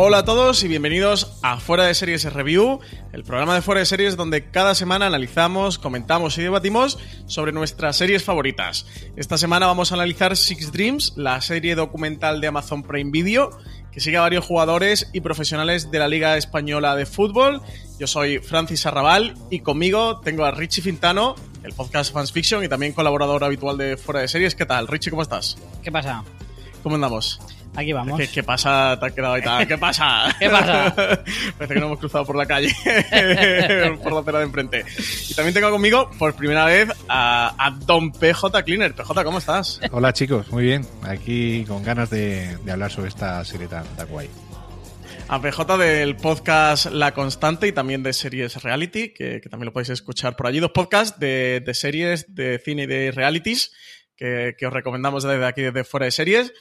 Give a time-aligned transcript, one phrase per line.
[0.00, 2.78] Hola a todos y bienvenidos a Fuera de Series Review,
[3.12, 7.96] el programa de Fuera de Series donde cada semana analizamos, comentamos y debatimos sobre nuestras
[7.96, 8.86] series favoritas.
[9.16, 13.50] Esta semana vamos a analizar Six Dreams, la serie documental de Amazon Prime Video,
[13.90, 17.60] que sigue a varios jugadores y profesionales de la Liga Española de Fútbol.
[17.98, 22.68] Yo soy Francis Arrabal y conmigo tengo a Richie Fintano, el podcast Fans Fiction y
[22.68, 24.54] también colaborador habitual de Fuera de Series.
[24.54, 24.86] ¿Qué tal?
[24.86, 25.58] Richie, ¿cómo estás?
[25.82, 26.22] ¿Qué pasa?
[26.84, 27.40] ¿Cómo andamos?
[27.76, 28.18] Aquí vamos.
[28.18, 28.96] ¿Qué, qué pasa?
[28.98, 29.66] ¿Te has quedado ahí tal?
[29.66, 30.34] ¿Qué pasa?
[30.38, 30.94] ¿Qué pasa?
[31.58, 32.74] Parece que no hemos cruzado por la calle,
[34.02, 34.84] por la acera de enfrente.
[35.28, 38.94] Y también tengo conmigo, por primera vez, a, a Don PJ Cleaner.
[38.94, 39.80] PJ, ¿cómo estás?
[39.92, 40.84] Hola chicos, muy bien.
[41.02, 44.28] Aquí con ganas de, de hablar sobre esta serie tan, tan guay.
[45.28, 49.72] A PJ del podcast La Constante y también de series reality, que, que también lo
[49.74, 50.58] podéis escuchar por allí.
[50.58, 53.72] Dos podcasts de, de series, de cine y de realities,
[54.16, 56.52] que, que os recomendamos desde aquí, desde fuera de series.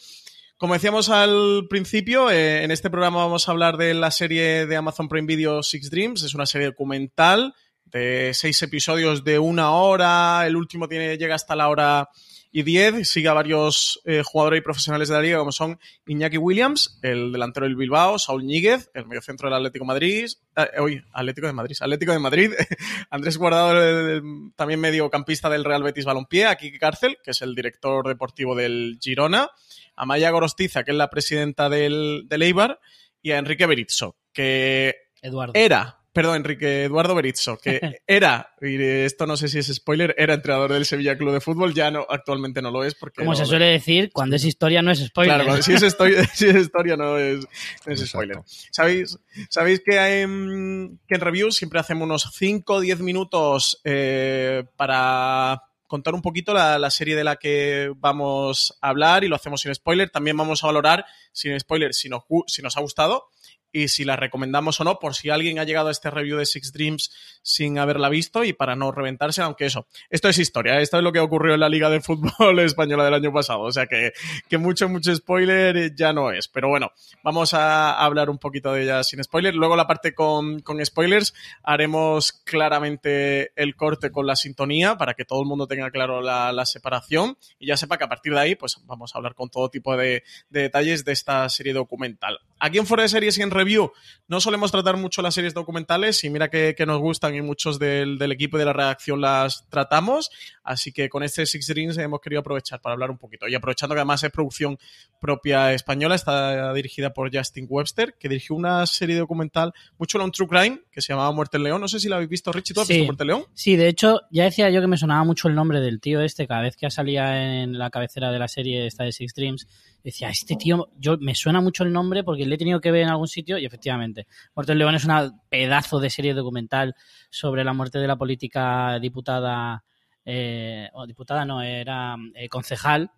[0.57, 4.75] Como decíamos al principio, eh, en este programa vamos a hablar de la serie de
[4.75, 6.23] Amazon Prime Video Six Dreams.
[6.23, 7.53] Es una serie documental
[7.85, 10.47] de seis episodios de una hora.
[10.47, 12.09] El último tiene, llega hasta la hora
[12.51, 13.07] y diez.
[13.07, 17.31] Sigue a varios eh, jugadores y profesionales de la liga, como son Iñaki Williams, el
[17.31, 20.25] delantero del Bilbao, Saúl Ñíguez, el mediocentro del Atlético Madrid.
[20.55, 22.51] Eh, uy, Atlético de Madrid, Atlético de Madrid.
[23.11, 24.23] Andrés Guardado,
[24.55, 26.47] también mediocampista del Real Betis Balompié.
[26.47, 29.51] Aquí Cárcel, que es el director deportivo del Girona
[29.97, 32.79] a Maya Gorostiza, que es la presidenta del, del Eibar,
[33.21, 35.51] y a Enrique Berizzo, que Eduardo.
[35.55, 40.35] era, perdón, Enrique Eduardo Berizzo, que era, y esto no sé si es spoiler, era
[40.35, 43.17] entrenador del Sevilla Club de Fútbol, ya no, actualmente no lo es porque...
[43.17, 45.33] Como no- se suele decir, cuando es historia no es spoiler.
[45.35, 47.39] Claro, cuando- si es, historia, si es historia no es,
[47.85, 48.07] no es Exacto.
[48.07, 48.37] spoiler.
[48.71, 49.17] ¿Sabéis,
[49.49, 55.63] sabéis que, en, que en reviews siempre hacemos unos 5 o 10 minutos eh, para
[55.87, 59.61] contar un poquito la, la serie de la que vamos a hablar y lo hacemos
[59.61, 60.09] sin spoiler.
[60.09, 63.29] También vamos a valorar sin spoiler si nos, si nos ha gustado
[63.71, 66.45] y si la recomendamos o no, por si alguien ha llegado a este review de
[66.45, 67.11] Six Dreams
[67.41, 71.11] sin haberla visto y para no reventarse, aunque eso, esto es historia, esto es lo
[71.11, 74.13] que ocurrió en la Liga de Fútbol Española del año pasado, o sea que,
[74.49, 76.91] que mucho, mucho spoiler ya no es, pero bueno,
[77.23, 81.33] vamos a hablar un poquito de ella sin spoiler, luego la parte con, con spoilers
[81.63, 86.65] haremos claramente el corte con la sintonía para que todo el mundo tenga claro la,
[86.65, 89.69] separación y ya sepa que a partir de ahí pues vamos a hablar con todo
[89.69, 92.39] tipo de, de detalles de esta serie documental.
[92.59, 93.91] Aquí en Fuera de Series y en Review
[94.29, 97.79] no solemos tratar mucho las series documentales y mira que, que nos gustan y muchos
[97.79, 100.29] del, del equipo y de la redacción las tratamos,
[100.63, 103.95] así que con este Six Dreams hemos querido aprovechar para hablar un poquito y aprovechando
[103.95, 104.77] que además es producción
[105.19, 110.31] propia española, está dirigida por Justin Webster, que dirigió una serie documental muy chula, un
[110.31, 112.73] True Crime, que se llamaba Muerte en León, no sé si la habéis visto, Richie,
[112.73, 112.93] ¿tú has Sí.
[112.93, 113.45] visto Muerte en León?
[113.53, 116.47] Sí, de hecho, ya decía yo que me sonaba mucho el nombre del tío este
[116.47, 119.67] cada vez que salía en la cabecera de la serie esta de Six Dreams.
[120.07, 123.01] Decía, este tío, yo me suena mucho el nombre porque le he tenido que ver
[123.01, 124.25] en algún sitio y efectivamente,
[124.55, 126.95] Muerte del León es una pedazo de serie documental
[127.29, 129.83] sobre la muerte de la política diputada,
[130.23, 133.11] eh, o diputada no, era eh, concejal,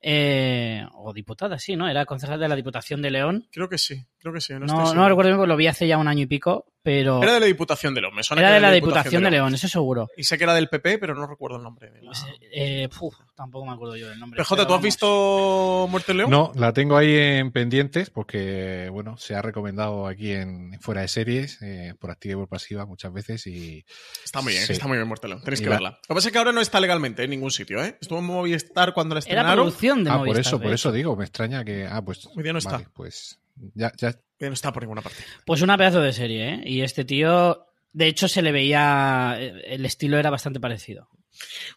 [0.00, 1.88] eh, o diputada, sí, ¿no?
[1.88, 3.46] Era concejal de la Diputación de León.
[3.52, 4.52] Creo que sí, creo que sí.
[4.54, 7.22] No, No, no, recuerdo bien porque lo vi hace ya un año y pico, pero
[7.22, 9.54] Era de la Diputación de León, me suena era que de la Diputación de León,
[9.54, 10.08] eso seguro.
[10.16, 11.90] Y sé que era del PP, pero no recuerdo el nombre.
[11.90, 14.38] de la- Pues, eh, puf, tampoco me acuerdo yo del nombre.
[14.38, 16.30] PJ, ¿tú has visto Muerte en León?
[16.30, 21.08] No, la tengo ahí en pendientes porque, bueno, se ha recomendado aquí en Fuera de
[21.08, 23.84] Series, eh, por activa y por pasiva muchas veces y
[24.24, 24.72] Está muy bien, Sí.
[24.72, 25.42] está muy bien Muerte en León.
[25.44, 25.90] Tenéis Y que verla.
[25.90, 27.96] Lo que pasa es que ahora no está legalmente en ningún sitio, ¿eh?
[28.00, 29.54] Estuvo en Movistar cuando la Era estrenaron.
[29.64, 31.86] producción de Ah, por eso, por eso digo, me extraña que...
[31.90, 32.26] Ah, pues...
[32.36, 32.72] Hoy día no está.
[32.72, 33.39] vale, pues
[33.74, 35.22] ya, ya no está por ninguna parte.
[35.44, 36.62] Pues una pedazo de serie, ¿eh?
[36.64, 39.36] Y este tío, de hecho, se le veía.
[39.38, 41.08] El estilo era bastante parecido.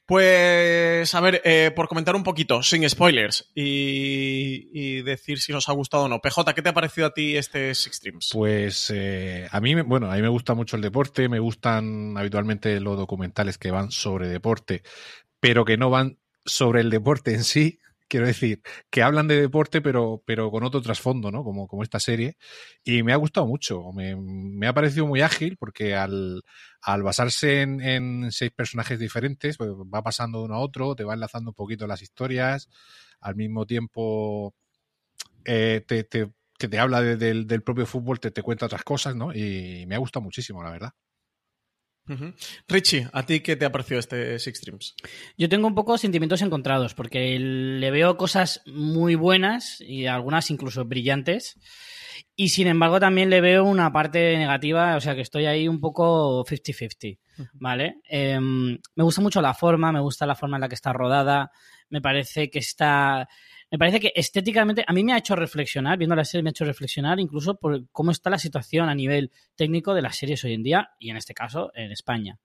[0.05, 5.69] Pues, a ver, eh, por comentar un poquito, sin spoilers, y, y decir si nos
[5.69, 6.19] ha gustado o no.
[6.19, 8.29] PJ, ¿qué te ha parecido a ti este Six Streams?
[8.33, 12.79] Pues eh, a mí, bueno, a mí me gusta mucho el deporte, me gustan habitualmente
[12.79, 14.83] los documentales que van sobre deporte,
[15.39, 17.79] pero que no van sobre el deporte en sí.
[18.07, 18.61] Quiero decir,
[18.91, 21.43] que hablan de deporte, pero, pero con otro trasfondo, ¿no?
[21.43, 22.37] Como, como esta serie.
[22.83, 23.91] Y me ha gustado mucho.
[23.93, 26.43] Me, me ha parecido muy ágil porque al,
[26.81, 31.03] al basarse en, en seis personajes diferentes, pues va pasando de uno a otro, te
[31.03, 32.69] va enlazando un poquito las historias.
[33.19, 34.53] Al mismo tiempo,
[35.45, 38.83] eh, te, te, que te habla de- del, del propio fútbol, te, te cuenta otras
[38.83, 39.33] cosas, ¿no?
[39.35, 40.91] Y me ha gustado muchísimo, la verdad.
[42.67, 44.95] Richie, ¿a ti qué te ha parecido este Six Dreams?
[45.37, 50.85] Yo tengo un poco sentimientos encontrados, porque le veo cosas muy buenas y algunas incluso
[50.85, 51.59] brillantes.
[52.35, 55.79] Y sin embargo, también le veo una parte negativa, o sea que estoy ahí un
[55.79, 57.19] poco 50-50,
[57.53, 58.01] ¿vale?
[58.09, 61.51] Em, me gusta mucho la forma, me gusta la forma en la que está rodada,
[61.89, 63.27] me parece que está
[63.73, 66.51] me parece que estéticamente a mí me ha hecho reflexionar, viendo la serie me ha
[66.51, 70.53] hecho reflexionar incluso por cómo está la situación a nivel técnico de las series hoy
[70.53, 72.39] en día y en este caso en España.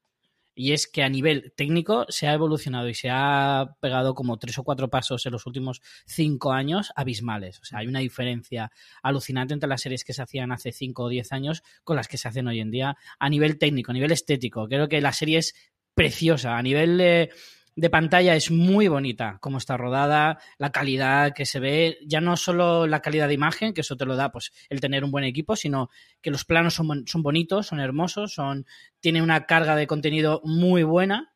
[0.54, 4.56] Y es que a nivel técnico se ha evolucionado y se ha pegado como tres
[4.56, 7.60] o cuatro pasos en los últimos cinco años abismales.
[7.60, 8.72] O sea, hay una diferencia
[9.02, 12.16] alucinante entre las series que se hacían hace cinco o diez años con las que
[12.16, 14.66] se hacen hoy en día a nivel técnico, a nivel estético.
[14.66, 15.54] Creo que la serie es
[15.92, 16.56] preciosa.
[16.56, 17.30] A nivel de
[17.78, 22.36] de pantalla es muy bonita, como está rodada, la calidad que se ve, ya no
[22.36, 25.22] solo la calidad de imagen, que eso te lo da pues el tener un buen
[25.22, 25.88] equipo, sino
[26.20, 28.66] que los planos son, son bonitos, son hermosos, son,
[28.98, 31.32] tiene una carga de contenido muy buena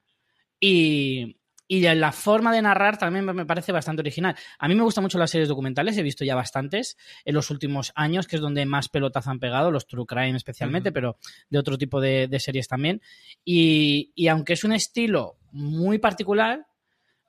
[0.59, 1.37] y,
[1.69, 4.35] y la forma de narrar también me parece bastante original.
[4.59, 7.93] A mí me gustan mucho las series documentales, he visto ya bastantes en los últimos
[7.95, 11.19] años, que es donde más pelotas han pegado, los True Crime especialmente, pero
[11.51, 13.01] de otro tipo de, series también.
[13.45, 16.67] Y, y, aunque es un estilo muy particular.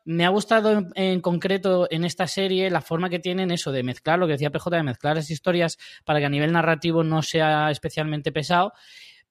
[0.06, 4.20] Me ha gustado en, concreto en esta serie la forma que tienen eso de mezclar,
[4.20, 7.72] lo que decía PJ, de mezclar las historias para que a nivel narrativo no sea
[7.72, 8.74] especialmente pesado,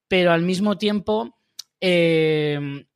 [0.09, 1.39] pero al mismo tiempo
[1.81, 2.87] eh,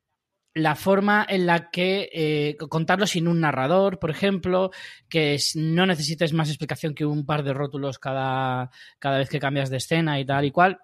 [0.57, 4.71] la forma en la que eh, contarlo sin un narrador, por ejemplo,
[5.07, 9.69] que no necesites más explicación que un par de rótulos cada, cada vez que cambias
[9.69, 10.79] de escena y tal y cual,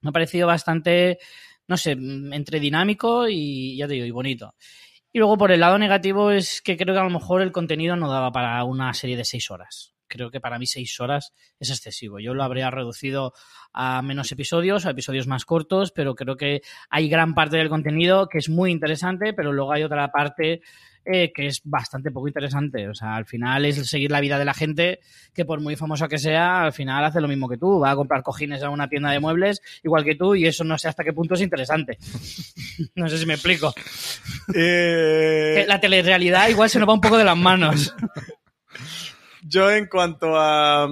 [0.00, 1.18] me ha parecido bastante
[1.68, 4.54] no sé, mm, entre dinámico y ya te digo, y bonito.
[5.12, 7.96] Y luego por el lado negativo es que creo que a lo mejor el contenido
[7.96, 9.95] no daba para una serie de seis horas.
[10.08, 12.18] Creo que para mí seis horas es excesivo.
[12.20, 13.32] Yo lo habría reducido
[13.72, 18.28] a menos episodios, a episodios más cortos, pero creo que hay gran parte del contenido
[18.28, 20.62] que es muy interesante, pero luego hay otra parte
[21.08, 22.88] eh, que es bastante poco interesante.
[22.88, 24.98] O sea, al final es seguir la vida de la gente
[25.32, 27.78] que por muy famosa que sea, al final hace lo mismo que tú.
[27.78, 30.76] Va a comprar cojines a una tienda de muebles igual que tú y eso no
[30.78, 31.96] sé hasta qué punto es interesante.
[32.96, 33.72] no sé si me explico.
[34.52, 37.94] Eh, la telerealidad igual se nos va un poco de las manos.
[39.48, 40.88] Yo, en cuanto a,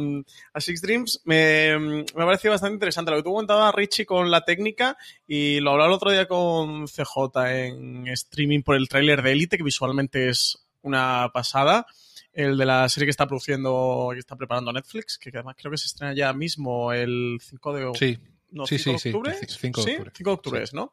[0.57, 3.11] Six Dreams, me, me, ha parecido bastante interesante.
[3.11, 4.97] Lo que tú comentabas, Richie, con la técnica,
[5.27, 9.57] y lo hablaba el otro día con CJ en streaming por el tráiler de Elite,
[9.57, 11.87] que visualmente es una pasada.
[12.33, 15.79] El de la serie que está produciendo, que está preparando Netflix, que además creo que
[15.79, 18.19] se estrena ya mismo el 5 de, sí.
[18.67, 19.35] sí, sí, octubre.
[19.35, 20.13] Sí, 5 de octubre.
[20.15, 20.93] 5 de octubre es, ¿no?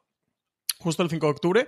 [0.82, 1.68] Justo el 5 de octubre,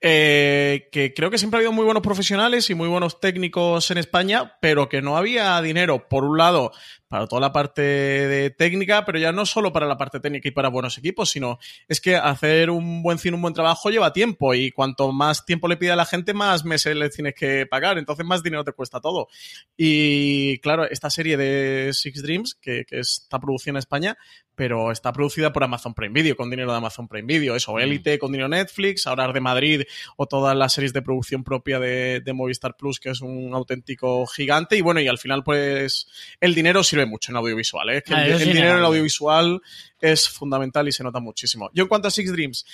[0.00, 3.98] eh, que creo que siempre ha habido muy buenos profesionales y muy buenos técnicos en
[3.98, 6.72] España, pero que no había dinero, por un lado,
[7.14, 10.50] para toda la parte de técnica, pero ya no solo para la parte técnica y
[10.50, 14.52] para buenos equipos, sino es que hacer un buen cine, un buen trabajo lleva tiempo
[14.52, 17.98] y cuanto más tiempo le pide a la gente, más meses le tienes que pagar,
[17.98, 19.28] entonces más dinero te cuesta todo.
[19.76, 24.16] Y claro, esta serie de Six Dreams, que, que está producida en España,
[24.54, 28.16] pero está producida por Amazon Prime Video, con dinero de Amazon Prime Video, eso, Elite
[28.16, 28.18] mm.
[28.18, 29.82] con dinero Netflix, ahora de Madrid
[30.16, 34.26] o todas las series de producción propia de, de Movistar Plus, que es un auténtico
[34.26, 36.08] gigante, y bueno, y al final pues
[36.40, 37.90] el dinero sirve mucho en audiovisual.
[37.90, 38.02] ¿eh?
[38.02, 39.60] que ah, el, dinero en el audiovisual
[40.00, 41.70] es fundamental y se nota muchísimo.
[41.72, 42.66] Yo en cuanto a Six Dreams,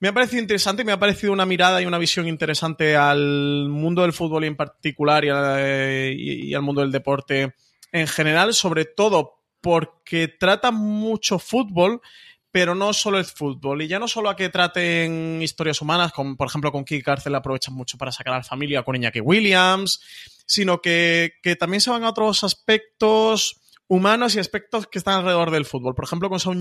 [0.00, 4.02] me ha parecido interesante, me ha parecido una mirada y una visión interesante al mundo
[4.02, 7.54] del fútbol en particular y, y al mundo del deporte
[7.92, 12.00] en general, sobre todo porque trata mucho fútbol,
[12.50, 13.82] pero no solo el fútbol.
[13.82, 17.34] Y ya no solo a que traten historias humanas, como por ejemplo con Kiki Cárcel
[17.34, 20.00] aprovechan mucho para sacar a la familia con Iñaki Williams,
[20.48, 25.50] sino que, que también se van a otros aspectos humanos y aspectos que están alrededor
[25.50, 25.94] del fútbol.
[25.94, 26.58] Por ejemplo, con Saúl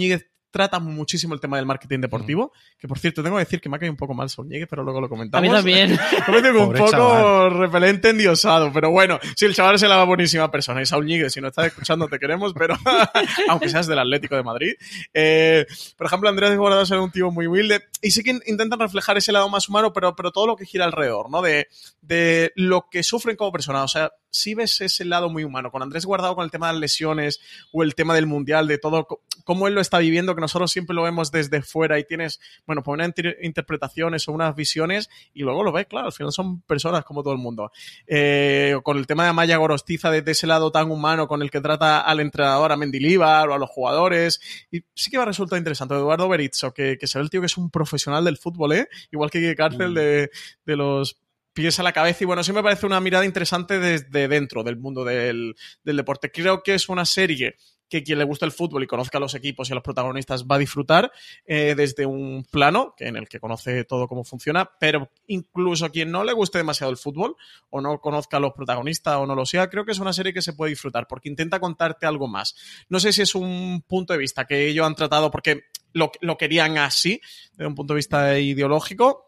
[0.52, 2.80] trata muchísimo el tema del marketing deportivo, mm.
[2.80, 4.84] que por cierto tengo que decir que me ha caído un poco mal Saúl pero
[4.84, 5.48] luego lo comentamos.
[5.48, 5.92] A mí también.
[6.58, 11.08] un poco repelente, endiosado, pero bueno, sí, el chaval es la buenísima persona y Saúl
[11.30, 12.76] si no estás escuchando te queremos, pero
[13.50, 14.74] aunque seas del Atlético de Madrid.
[15.14, 15.66] Eh,
[15.98, 19.18] por ejemplo, Andrés de Guardado es un tío muy humilde y sí que intentan reflejar
[19.18, 21.42] ese lado más humano, pero, pero todo lo que gira alrededor, ¿no?
[21.42, 21.68] De,
[22.02, 25.72] de lo que sufren como personas, o sea, si ves ese lado muy humano.
[25.72, 27.40] Con Andrés Guardado, con el tema de las lesiones
[27.72, 29.08] o el tema del mundial, de todo,
[29.44, 32.84] cómo él lo está viviendo, que nosotros siempre lo vemos desde fuera y tienes, bueno,
[32.84, 37.04] pues unas interpretaciones o unas visiones y luego lo ves, claro, al final son personas
[37.04, 37.72] como todo el mundo.
[38.06, 41.62] Eh, con el tema de Amaya Gorostiza, de, ese lado tan humano con el que
[41.62, 44.40] trata al entrenador, a Mendilíbar o a los jugadores.
[44.72, 45.96] Y sí que va a resultar interesante.
[45.96, 48.88] Eduardo Berizzo, que, que se ve el tío que es un profesional del fútbol, ¿eh?
[49.12, 49.96] Igual que Cárcel mm.
[49.96, 50.30] de,
[50.66, 51.18] de los
[51.58, 52.20] pies a la cabeza.
[52.24, 56.32] Y bueno, sí me parece una mirada interesante desde dentro del mundo del, deporte.
[56.32, 57.56] Creo que es una serie
[57.90, 60.46] que quien le guste el fútbol y conozca a los equipos y a los protagonistas
[60.46, 61.12] va a disfrutar
[61.46, 66.24] eh, desde un plano en el que conoce todo cómo funciona, pero incluso quien no
[66.24, 67.36] le guste demasiado el fútbol
[67.70, 70.34] o no conozca a los protagonistas o no lo sea, creo que es una serie
[70.34, 72.56] que se puede disfrutar porque intenta contarte algo más.
[72.90, 76.38] No sé si es un punto de vista que ellos han tratado porque lo, lo
[76.38, 77.22] querían así,
[77.54, 79.27] desde un punto de vista ideológico,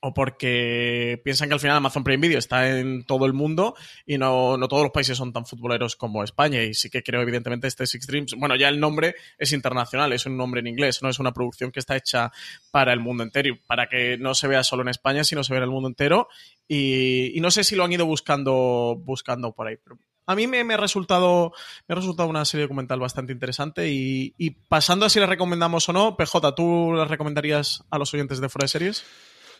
[0.00, 3.74] o porque piensan que al final Amazon Prime Video está en todo el mundo
[4.06, 6.62] y no, no, todos los países son tan futboleros como España.
[6.62, 8.34] Y sí que creo, evidentemente, este Six Dreams.
[8.36, 11.72] Bueno, ya el nombre es internacional, es un nombre en inglés, no es una producción
[11.72, 12.30] que está hecha
[12.70, 15.58] para el mundo entero para que no se vea solo en España, sino se vea
[15.58, 16.28] en el mundo entero.
[16.68, 19.76] Y, y no sé si lo han ido buscando, buscando por ahí.
[19.82, 21.52] Pero a mí me, me, ha resultado,
[21.88, 25.88] me ha resultado una serie documental bastante interesante y, y pasando a si la recomendamos
[25.88, 29.04] o no, PJ, ¿tú la recomendarías a los oyentes de Fuera de Series?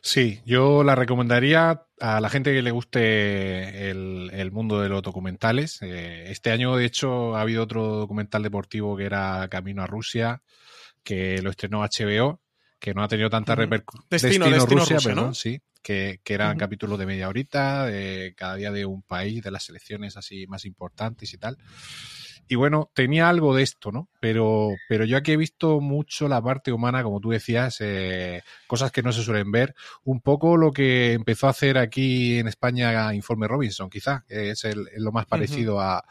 [0.03, 5.03] Sí, yo la recomendaría a la gente que le guste el, el mundo de los
[5.03, 5.81] documentales.
[5.83, 10.43] Eh, este año, de hecho, ha habido otro documental deportivo que era Camino a Rusia,
[11.03, 12.41] que lo estrenó HBO,
[12.79, 14.07] que no ha tenido tanta repercusión.
[14.11, 15.35] Destino, Destino, Destino, Rusia, Rusia perdón, ¿no?
[15.35, 15.61] sí.
[15.83, 16.59] Que, que eran uh -huh.
[16.61, 20.65] capítulos de media horita, de cada día de un país, de las selecciones así más
[20.65, 21.57] importantes y tal.
[22.49, 24.09] Y bueno, tenía algo de esto, ¿no?
[24.21, 28.91] Pero, pero yo aquí he visto mucho la parte humana, como tú decías, eh, cosas
[28.91, 29.75] que no se suelen ver.
[30.05, 34.65] Un poco lo que empezó a hacer aquí en España Informe Robinson, quizá, que es
[34.65, 35.99] el, lo más parecido uh -huh.
[35.99, 36.05] a,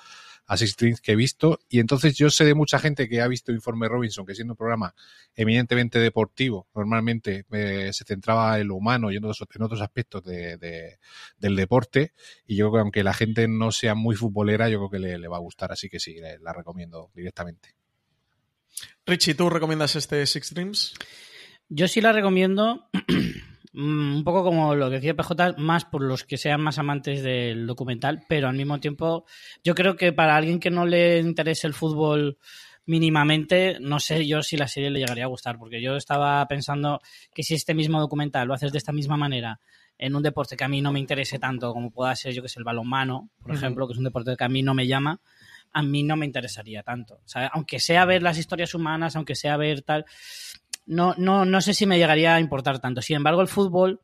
[0.48, 1.60] a Six Strings que he visto.
[1.70, 4.58] Y entonces yo sé de mucha gente que ha visto Informe Robinson, que siendo un
[4.58, 4.96] programa
[5.36, 10.24] eminentemente deportivo, normalmente eh, se centraba en lo humano y en otros, en otros aspectos
[10.24, 11.00] de, de,
[11.38, 12.14] del deporte.
[12.46, 15.18] Y yo creo que aunque la gente no sea muy futbolera, yo creo que le,
[15.20, 15.72] le va a gustar.
[15.72, 17.76] Así que sí, le, la recomiendo directamente.
[19.06, 20.94] Richie, ¿tú recomiendas este Six Dreams?
[21.70, 22.90] Yo sí la recomiendo.
[23.78, 27.68] un poco como lo que decía PJ, más por los que sean más amantes del
[27.68, 29.26] documental, pero al mismo tiempo
[29.64, 32.40] yo creo que para alguien que no le interese el fútbol
[32.86, 37.02] mínimamente, no sé yo si la serie le llegaría a gustar, porque yo estaba pensando
[37.36, 39.60] que si este mismo documental lo haces de esta misma manera
[40.00, 42.50] en un deporte que a mí no me interese tanto como pueda ser, yo que
[42.50, 43.58] sé, el balonmano, por uh -huh.
[43.58, 45.22] ejemplo, que es un deporte que a mí no me llama,
[45.74, 47.16] a mí no me interesaría tanto.
[47.16, 50.06] O sea, aunque sea ver las historias humanas, aunque sea ver tal,
[50.88, 53.02] no, no, no sé si me llegaría a importar tanto.
[53.02, 54.02] Sin embargo, el fútbol,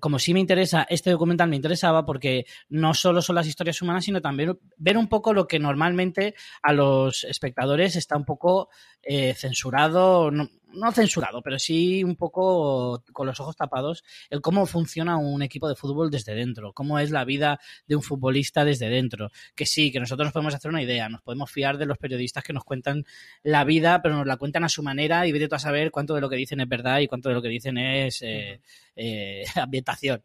[0.00, 4.04] como sí me interesa, este documental me interesaba porque no solo son las historias humanas,
[4.04, 8.68] sino también ver un poco lo que normalmente a los espectadores está un poco
[9.08, 14.66] eh, censurado, no, no, censurado, pero sí un poco con los ojos tapados, el cómo
[14.66, 18.88] funciona un equipo de fútbol desde dentro, cómo es la vida de un futbolista desde
[18.88, 19.30] dentro.
[19.54, 22.42] Que sí, que nosotros nos podemos hacer una idea, nos podemos fiar de los periodistas
[22.42, 23.04] que nos cuentan
[23.44, 26.20] la vida, pero nos la cuentan a su manera y vete a saber cuánto de
[26.20, 28.60] lo que dicen es verdad y cuánto de lo que dicen es eh,
[28.96, 30.22] eh, ambientación.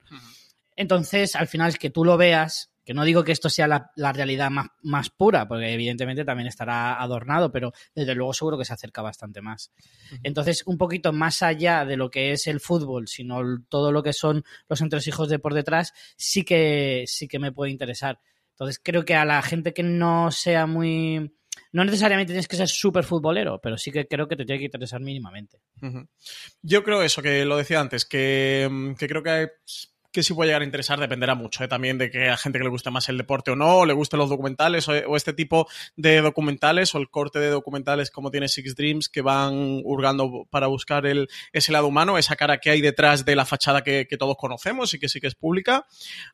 [0.75, 4.11] Entonces, al final, que tú lo veas que no digo que esto sea la, la
[4.11, 8.73] realidad más, más, pura, porque evidentemente también estará adornado, pero desde luego seguro que se
[8.73, 9.71] acerca bastante más.
[9.77, 10.19] Uh -huh.
[10.23, 14.13] Entonces, un poquito más allá de lo que es el fútbol, sino todo lo que
[14.13, 18.19] son los entresijos de por detrás, sí que, sí que me puede interesar.
[18.51, 21.35] Entonces, creo que a la gente que no sea muy...
[21.73, 24.65] No necesariamente tienes que ser súper futbolero, pero sí que creo que te tiene que
[24.65, 25.61] interesar mínimamente.
[25.81, 26.07] Uh -huh.
[26.61, 29.47] Yo creo eso, que lo decía antes, que, que creo que hay
[30.11, 31.67] que sí puede llegar a interesar dependerá mucho ¿eh?
[31.67, 33.93] también de que a gente que le guste más el deporte o no, o le
[33.93, 38.31] gusten los documentales o, o, este tipo de documentales o el corte de documentales como
[38.31, 42.69] tiene Six Dreams que van hurgando para buscar el, ese lado humano, esa cara que
[42.69, 45.85] hay detrás de la fachada que, que todos conocemos y que sí que es pública.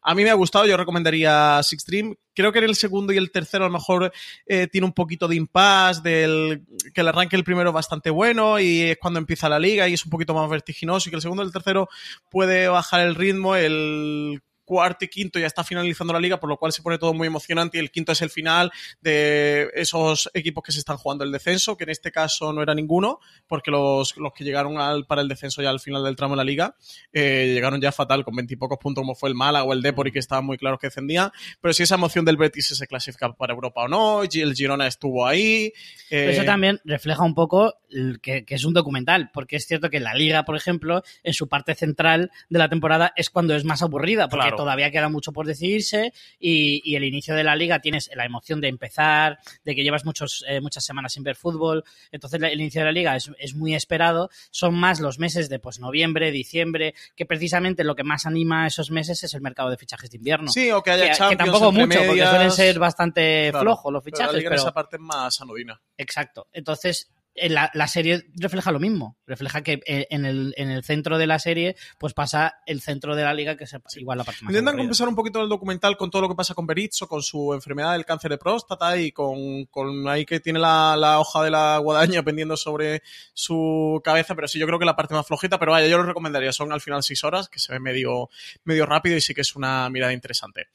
[0.01, 2.15] A mí me ha gustado, yo recomendaría Six Dream.
[2.33, 4.11] Creo que en el segundo y el tercero a lo mejor
[4.45, 6.61] eh, tiene un poquito de impasse, del
[6.93, 10.05] que el arranque el primero bastante bueno y es cuando empieza la liga y es
[10.05, 11.89] un poquito más vertiginoso y que el segundo y el tercero
[12.29, 16.49] puede bajar el ritmo, el el cuarto y quinto ya está finalizando la liga, por
[16.49, 18.69] lo cual se pone todo muy emocionante y el quinto es el final
[19.01, 22.75] de esos equipos que se están jugando el descenso, que en este caso no era
[22.75, 26.33] ninguno, porque los, los que llegaron al, para el descenso ya al final del tramo
[26.33, 26.75] de la liga
[27.13, 30.11] eh, llegaron ya fatal, con veintipocos puntos como fue el Málaga o el Depor y
[30.11, 31.31] que estaban muy claros que descendía,
[31.61, 35.25] pero sí esa emoción del Betis se clasifica para Europa o no, el Girona estuvo
[35.25, 35.71] ahí.
[36.09, 36.31] Eh...
[36.31, 37.75] Eso también refleja un poco
[38.21, 41.47] que, que, es un documental, porque es cierto que la liga, por ejemplo, en su
[41.47, 44.56] parte central de la temporada es cuando es más aburrida, porque claro.
[44.57, 48.59] Todavía queda mucho por decidirse y, y, el inicio de la liga tienes la emoción
[48.59, 52.81] de empezar, de que llevas muchos, eh, muchas semanas sin ver fútbol, entonces el inicio
[52.81, 56.93] de la liga es, es muy esperado, son más los meses de pues noviembre, diciembre,
[57.15, 60.51] que precisamente lo que más anima esos meses es el mercado de fichajes de invierno.
[60.51, 62.07] Sí, o que haya que, que tampoco mucho, medias...
[62.07, 64.27] porque suelen ser bastante claro, flojos los fichajes.
[64.27, 64.61] Pero, la liga pero...
[64.61, 65.79] en esa parte es más anodina.
[65.97, 66.47] Exacto.
[66.51, 67.11] Entonces,
[67.49, 69.17] la, la, serie refleja lo mismo.
[69.25, 73.15] Refleja que eh, en el, en el, centro de la serie, pues pasa el centro
[73.15, 74.51] de la liga, que es igual la parte más.
[74.51, 77.53] Intentan compensar un poquito el documental con todo lo que pasa con Berizzo, con su
[77.53, 81.51] enfermedad del cáncer de próstata y con, con ahí que tiene la, la, hoja de
[81.51, 83.03] la guadaña pendiendo sobre
[83.33, 84.35] su cabeza.
[84.35, 86.51] Pero sí, yo creo que la parte más flojita, pero vaya, yo lo recomendaría.
[86.51, 88.29] Son al final seis horas, que se ve medio,
[88.63, 90.67] medio rápido y sí que es una mirada interesante.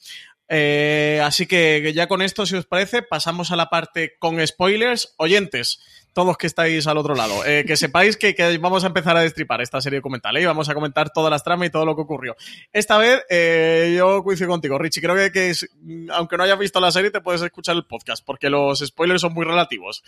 [0.54, 5.14] Eh, así que ya con esto, si os parece, pasamos a la parte con spoilers.
[5.16, 5.80] Oyentes,
[6.12, 9.20] todos que estáis al otro lado, eh, que sepáis que, que, vamos a empezar a
[9.20, 10.42] destripar esta serie documental ¿eh?
[10.42, 12.36] y vamos a comentar todas las tramas y todo lo que ocurrió.
[12.72, 15.00] Esta vez eh, yo coincido contigo, Richie.
[15.00, 15.68] Creo que, que es,
[16.10, 19.32] aunque no hayas visto la serie, te puedes escuchar el podcast porque los spoilers son
[19.32, 20.02] muy relativos.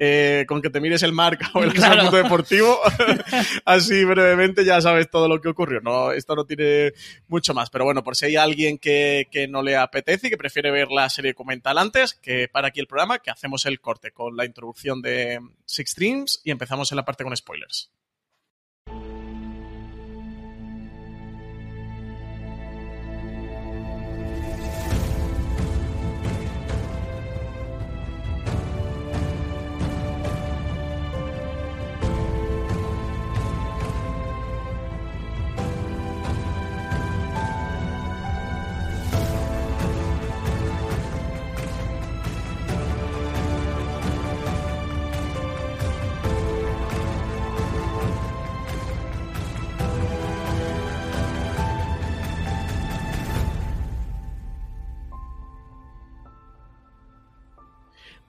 [0.00, 2.08] Eh, con que te mires el marca o el claro.
[2.12, 2.78] deportivo,
[3.64, 5.80] así brevemente ya sabes todo lo que ocurrió.
[5.80, 6.92] No, esto no tiene
[7.26, 10.36] mucho más, pero bueno, por si hay alguien que, que no le apetece y que
[10.36, 14.12] prefiere ver la serie documental antes, que para aquí el programa, que hacemos el corte
[14.12, 17.92] con la introducción de Six Streams y empezamos en la parte con spoilers.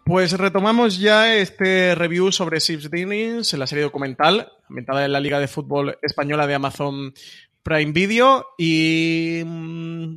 [0.09, 5.39] Pues retomamos ya este review sobre Six Innings, la serie documental ambientada en la Liga
[5.39, 7.13] de Fútbol Española de Amazon
[7.61, 10.15] Prime Video y mmm,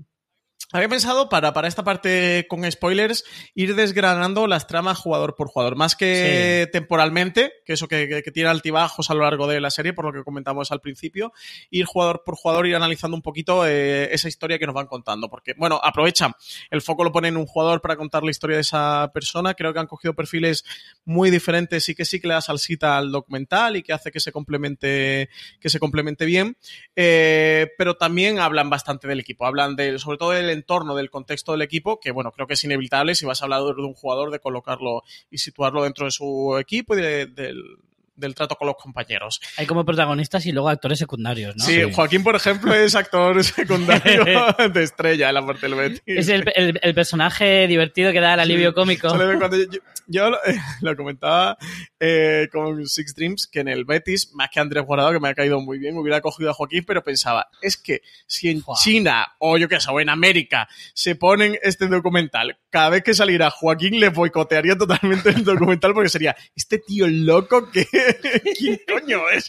[0.72, 3.24] había pensado para, para esta parte con spoilers
[3.54, 6.72] ir desgranando las tramas jugador por jugador, más que sí.
[6.72, 10.04] temporalmente, que eso que, que, que, tiene altibajos a lo largo de la serie, por
[10.04, 11.32] lo que comentamos al principio,
[11.70, 15.28] ir jugador por jugador, ir analizando un poquito eh, esa historia que nos van contando,
[15.28, 16.32] porque, bueno, aprovechan,
[16.70, 19.72] el foco lo ponen en un jugador para contar la historia de esa persona, creo
[19.72, 20.64] que han cogido perfiles
[21.04, 24.20] muy diferentes y que sí que le da salsita al documental y que hace que
[24.20, 25.28] se complemente,
[25.60, 26.56] que se complemente bien,
[26.96, 31.52] eh, pero también hablan bastante del equipo, hablan de, sobre todo del entorno del contexto
[31.52, 34.30] del equipo, que bueno, creo que es inevitable si vas a hablar de un jugador
[34.30, 37.54] de colocarlo y situarlo dentro de su equipo y de,
[38.22, 39.40] del trato con los compañeros.
[39.58, 41.64] Hay como protagonistas y luego actores secundarios, ¿no?
[41.64, 41.92] Sí, sí.
[41.92, 44.24] Joaquín, por ejemplo, es actor secundario
[44.72, 46.02] de estrella en la parte del Betis.
[46.06, 48.74] Es el, el, el, personaje divertido que da el alivio sí.
[48.74, 49.08] cómico.
[49.08, 51.58] Cuando yo, yo lo, eh, lo, comentaba
[52.00, 55.34] eh, con Six Dreams, que en el Betis, más que Andrés Guardado, que me ha
[55.34, 58.76] caído muy bien, hubiera cogido a Joaquín, pero pensaba, es que si en wow.
[58.76, 63.14] China o yo qué sé, o en América se ponen este documental, cada vez que
[63.14, 67.86] saliera Joaquín le boicotearía totalmente el documental porque sería, este tío loco que
[68.58, 69.46] ¿Quién coño es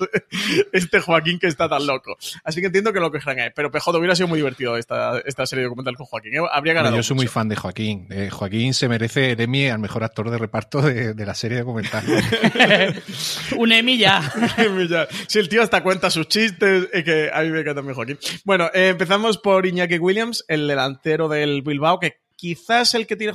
[0.72, 2.18] este Joaquín que está tan loco?
[2.44, 3.50] Así que entiendo que lo quejarán ahí.
[3.56, 6.36] Pero PJ hubiera sido muy divertido esta, esta serie documental con Joaquín.
[6.36, 6.40] ¿eh?
[6.52, 6.92] Habría ganado.
[6.92, 7.24] Bueno, yo soy mucho.
[7.24, 8.08] muy fan de Joaquín.
[8.10, 11.60] Eh, Joaquín se merece el Emmy al mejor actor de reparto de, de la serie
[11.60, 12.04] documental.
[13.58, 14.22] Un Emmy ya.
[15.28, 18.20] Si el tío hasta cuenta sus chistes, es que a mí me encanta también Joaquín.
[18.44, 23.34] Bueno, eh, empezamos por Iñaki Williams, el delantero del Bilbao, que quizás el que tiene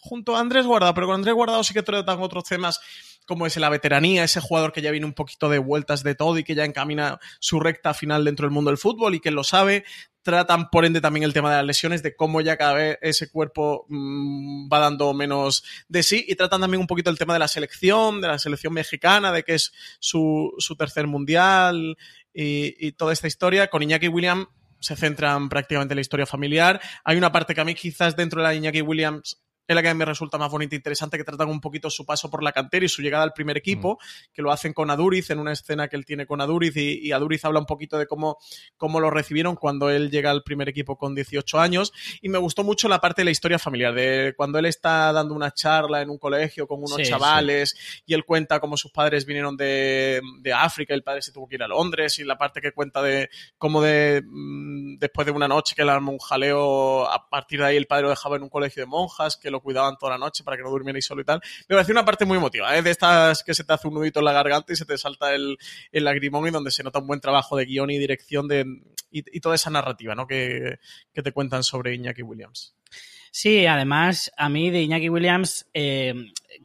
[0.00, 2.80] junto a Andrés Guardado, pero con Andrés Guardado sí que tratan otros temas
[3.26, 6.38] como es la veteranía, ese jugador que ya viene un poquito de vueltas de todo
[6.38, 9.44] y que ya encamina su recta final dentro del mundo del fútbol y que lo
[9.44, 9.84] sabe.
[10.22, 13.28] Tratan, por ende, también el tema de las lesiones, de cómo ya cada vez ese
[13.28, 16.24] cuerpo mmm, va dando menos de sí.
[16.28, 19.42] Y tratan también un poquito el tema de la selección, de la selección mexicana, de
[19.42, 21.96] que es su, su tercer mundial
[22.32, 23.68] y, y toda esta historia.
[23.68, 24.46] Con Iñaki Williams
[24.78, 26.80] se centran prácticamente en la historia familiar.
[27.04, 29.94] Hay una parte que a mí quizás dentro de la Iñaki Williams es la que
[29.94, 32.84] me resulta más bonita e interesante, que tratan un poquito su paso por la cantera
[32.84, 34.32] y su llegada al primer equipo, mm.
[34.32, 37.12] que lo hacen con Aduriz en una escena que él tiene con Aduriz y, y,
[37.12, 38.38] Aduriz habla un poquito de cómo,
[38.76, 42.64] cómo lo recibieron cuando él llega al primer equipo con 18 años y me gustó
[42.64, 46.10] mucho la parte de la historia familiar, de cuando él está dando una charla en
[46.10, 48.02] un colegio con unos sí, chavales sí.
[48.06, 51.54] y él cuenta cómo sus padres vinieron de, de, África, el padre se tuvo que
[51.56, 55.48] ir a Londres y la parte que cuenta de cómo de, mm, después de una
[55.48, 58.42] noche que le armó un jaleo, a partir de ahí el padre lo dejaba en
[58.42, 61.22] un colegio de monjas, que lo cuidaban toda la noche para que no durmierais solo
[61.22, 61.40] y tal.
[61.68, 62.82] Me pareció una parte muy emotiva, ¿eh?
[62.82, 65.34] de estas que se te hace un nudito en la garganta y se te salta
[65.34, 65.56] el,
[65.92, 68.48] el lagrimón y donde se nota un buen trabajo de guion y dirección
[69.10, 70.26] y, toda esa narrativa ¿no?
[70.26, 70.78] que,
[71.12, 72.74] que, te cuentan sobre Iñaki Williams.
[73.30, 76.14] Sí, además, a mí de Iñaki Williams, eh,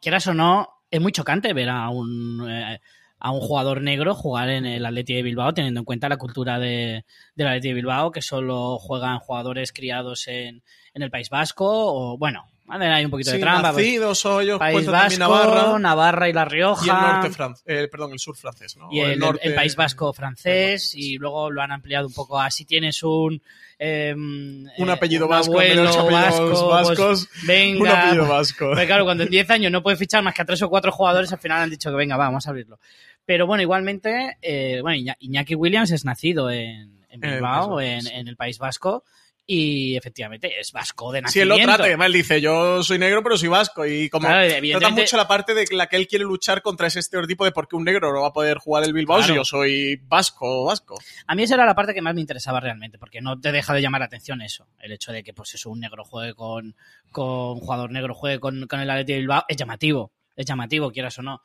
[0.01, 2.47] quieras o no, es muy chocante ver a un...
[2.49, 2.79] Eh,
[3.19, 6.59] a un jugador negro jugar en el Atleti de Bilbao, teniendo en cuenta la cultura
[6.59, 7.03] de,
[7.35, 10.61] del Atleti de Bilbao, que solo juegan jugadores criados en,
[10.93, 13.71] en el País Vasco, o bueno, Hacen ahí un poquito Sí, de trampa.
[13.71, 16.85] pues, nacidos o ellos País también Vasco, Navarra Navarra y La Rioja.
[16.85, 18.89] y el norte francés, eh, perdón, el sur francés, ¿no?
[18.91, 22.39] y el, norte- el País Vasco francés Vasco, y luego lo han ampliado un poco
[22.41, 23.41] a si tienes un
[23.79, 28.71] eh, un apellido un vasco, abuelo vasco, pues, vascos, venga un apellido vasco.
[28.73, 30.91] Pero claro, cuando en 10 años no puedes fichar más que a tres o cuatro
[30.91, 32.79] jugadores, al final han dicho que venga, vamos a abrirlo.
[33.25, 38.35] Pero bueno, igualmente, eh, bueno, Iña- Iñaki Williams es nacido en, Bilbao, Vasco, en el
[38.35, 39.03] País Vasco,
[39.49, 41.55] y efectivamente es vasco de Si él nacimiento.
[41.71, 44.89] lo trata, además él dice, yo soy negro pero soy vasco y como Claro, trata
[44.89, 47.77] mucho la parte de la que él quiere luchar contra ese estereotipo de por qué
[47.77, 49.31] un negro no va a poder jugar el Bilbao Claro.
[49.33, 50.99] si yo soy vasco o vasco.
[51.27, 53.73] A mí esa era la parte que más me interesaba realmente, porque no te deja
[53.73, 54.67] de llamar la atención eso.
[54.79, 56.75] El hecho de que, pues eso, un negro juegue con,
[57.09, 60.11] con un jugador negro juegue con, con el Atleti de Bilbao, es llamativo.
[60.35, 61.41] Es llamativo, quieras o no.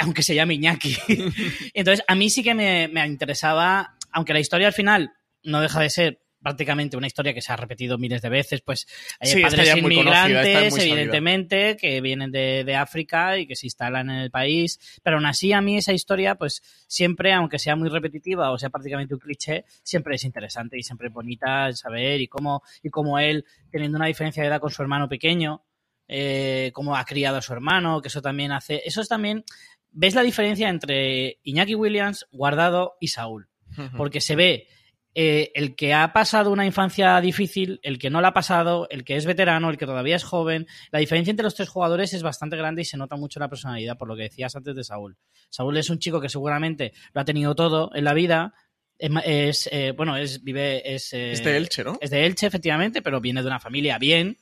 [0.00, 0.96] Aunque se llame Iñaki.
[1.74, 5.80] Entonces, a mí sí que me, me interesaba, aunque la historia al final no deja
[5.80, 8.86] de ser prácticamente una historia que se ha repetido miles de veces, pues
[9.20, 14.10] hay Sí, padres es inmigrantes, evidentemente, que vienen de, de África y que se instalan
[14.10, 17.88] en el país, pero aún así a mí esa historia, pues siempre, aunque sea muy
[17.88, 22.20] repetitiva o sea prácticamente un cliché, siempre es interesante y siempre es bonita el saber
[22.20, 25.64] y cómo, y cómo él, teniendo una diferencia de edad con su hermano pequeño,
[26.08, 29.44] eh, cómo ha criado a su hermano, que eso también hace, eso es también,
[29.90, 33.48] ves la diferencia entre Iñaki Williams, Guardado y Saúl
[33.96, 34.68] porque se ve
[35.14, 39.04] eh, el que ha pasado una infancia difícil, el que no la ha pasado, el
[39.04, 40.66] que es veterano, el que todavía es joven.
[40.90, 43.98] La diferencia entre los tres jugadores es bastante grande y se nota mucho la personalidad,
[43.98, 45.18] por lo que decías antes de Saúl.
[45.50, 48.54] Saúl es un chico que seguramente lo ha tenido todo en la vida.
[48.98, 51.98] Es, eh, bueno, es, vive, es, eh, Es de Elche, ¿no?
[52.00, 54.38] es de Elche, efectivamente, pero viene de una familia bien,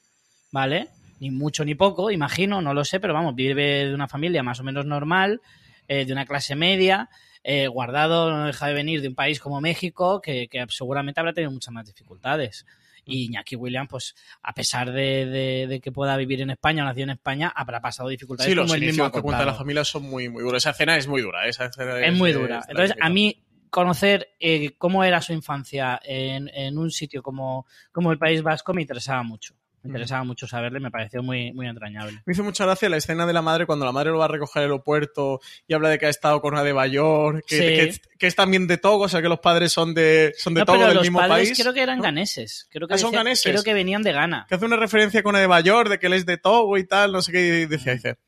[0.52, 0.88] ¿vale?
[1.18, 4.60] Ni mucho ni poco, imagino, no lo sé, pero vamos, vive de una familia más
[4.60, 5.40] o menos normal,
[5.88, 7.08] eh, de una clase media.
[7.42, 11.32] Eh, guardado no deja de venir de un país como México, que, que seguramente habrá
[11.32, 12.66] tenido muchas más dificultades.
[13.04, 16.86] Y Iñaki Williams, pues, a pesar de, de- de que pueda vivir en España o
[16.86, 19.54] nació en España, habrá pasado dificultades Sí, los él mismo inicios ha que cuenta la
[19.54, 20.62] familia son muy, muy duros.
[20.62, 21.46] Esa escena es muy dura.
[21.48, 22.58] Esa escena es muy dura.
[22.58, 27.66] es Entonces, a mí conocer eh, cómo era su infancia en, en un sitio como,
[27.90, 29.54] como el País Vasco me interesaba mucho.
[29.82, 32.20] Me interesaba mucho saberle, me pareció muy, muy entrañable.
[32.26, 34.28] Me hizo mucha gracia la escena de la madre cuando la madre lo va a
[34.28, 37.62] recoger al aeropuerto y habla de que ha estado con una de Bayor, que, Sí.
[37.62, 40.60] que- que es también de Togo, o sea que los padres son de, son de
[40.60, 41.58] No, Togo del los mismo padres país.
[41.58, 42.68] creo que eran ganeses.
[42.70, 43.50] Creo que, Ah, son decía- ganeses.
[43.52, 44.44] creo que venían de Ghana.
[44.48, 46.84] Que hace una referencia con una de Bayor, de que él es de Togo y
[46.86, 48.18] tal, no sé qué, y decía, dice,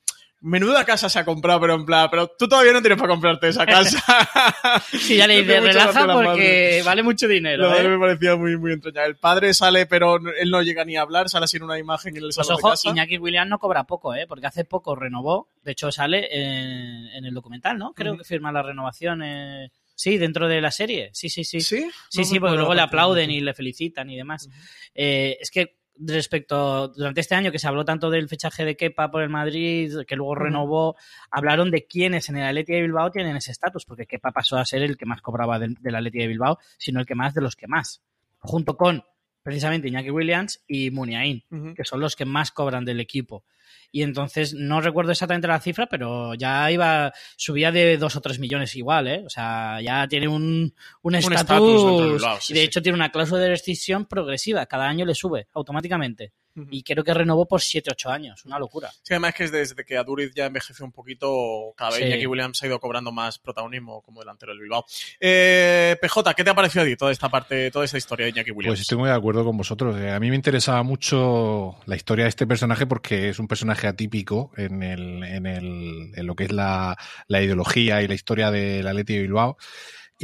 [0.42, 3.48] menuda casa se ha comprado, pero en plan, pero tú todavía no tienes para comprarte
[3.48, 4.02] esa casa.
[4.90, 7.62] Sí, ya le dice, relaja porque vale mucho dinero.
[7.64, 7.88] La madre ¿eh?
[7.88, 9.10] me parecía muy, muy entrañable.
[9.10, 12.24] El padre sale, pero él no llega ni a hablar, sale en una imagen en
[12.24, 12.88] el Pues salón de ojo, casa.
[12.90, 14.26] Iñaki Williams no cobra poco, ¿eh?
[14.26, 15.48] Porque hace poco renovó.
[15.62, 17.92] De hecho, sale en, en el documental, ¿no?
[17.92, 19.22] Creo que firma la renovación.
[19.22, 21.10] eh, Sí, dentro de la serie.
[21.12, 21.60] Sí, sí, sí.
[21.60, 21.86] ¿Sí?
[22.08, 24.48] Sí, No sí, porque luego le aplauden de- y le felicitan y demás.
[24.94, 29.10] Eh, es que respecto, durante este año que se habló tanto del fichaje de Kepa
[29.10, 30.96] por el Madrid, que luego renovó,
[31.30, 34.64] hablaron de quiénes en el Atleti de Bilbao tienen ese estatus, porque Kepa pasó a
[34.64, 37.40] ser el que más cobraba del, del Atleti de Bilbao, sino el que más de
[37.40, 38.02] los que más,
[38.38, 39.04] junto con
[39.42, 43.44] precisamente Iñaki Williams y Muniain, que son los que más cobran del equipo.
[43.90, 48.38] Y entonces no recuerdo exactamente la cifra, pero ya iba, subía de dos o tres
[48.38, 49.22] millones igual, ¿eh?
[49.26, 52.66] O sea, ya tiene un un estatus sí, y de sí.
[52.66, 54.66] hecho tiene una cláusula de rescisión progresiva.
[54.66, 56.32] Cada año le sube automáticamente.
[56.70, 58.44] Y creo que renovó por 7-8 años.
[58.44, 58.90] Una locura.
[59.02, 62.04] Sí, además que es desde que Aduriz ya envejeció un poquito, cada vez Sí.
[62.04, 64.84] Iñaki Williams ha ido cobrando más protagonismo como delantero del Bilbao.
[65.18, 68.32] Eh, PJ, ¿qué te ha parecido a ti toda esta parte, toda esta historia de
[68.32, 68.72] Iñaki Williams?
[68.72, 69.98] Pues estoy muy de acuerdo con vosotros.
[69.98, 73.61] Eh, A mí me interesaba mucho la historia de este personaje porque es un personaje
[73.70, 76.96] atípico en, el, en, el, en lo que es la,
[77.28, 79.56] la ideología y la historia del Atleti de Bilbao.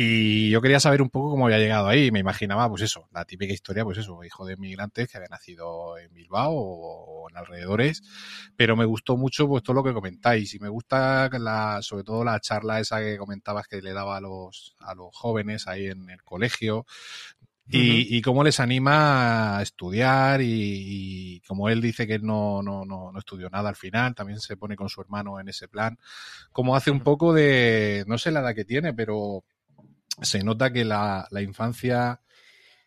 [0.01, 2.13] Y yo quería saber un poco cómo había llegado ahí.
[2.13, 5.99] Me imaginaba, pues eso, la típica historia, pues eso, hijo de inmigrantes que había nacido
[5.99, 8.03] en Bilbao o en alrededores.
[8.55, 10.55] Pero me gustó mucho pues todo lo que comentáis.
[10.55, 14.21] Y me gusta la, sobre todo la charla esa que comentabas que le daba a
[14.21, 16.87] los, a los jóvenes ahí en el colegio.
[17.71, 20.47] Y, y cómo les anima a estudiar y,
[21.37, 24.41] y como él dice que él no, no, no, no estudió nada al final, también
[24.41, 25.99] se pone con su hermano en ese plan,
[26.51, 29.45] como hace un poco de, no sé la edad que tiene, pero
[30.23, 32.21] se nota que la, la infancia,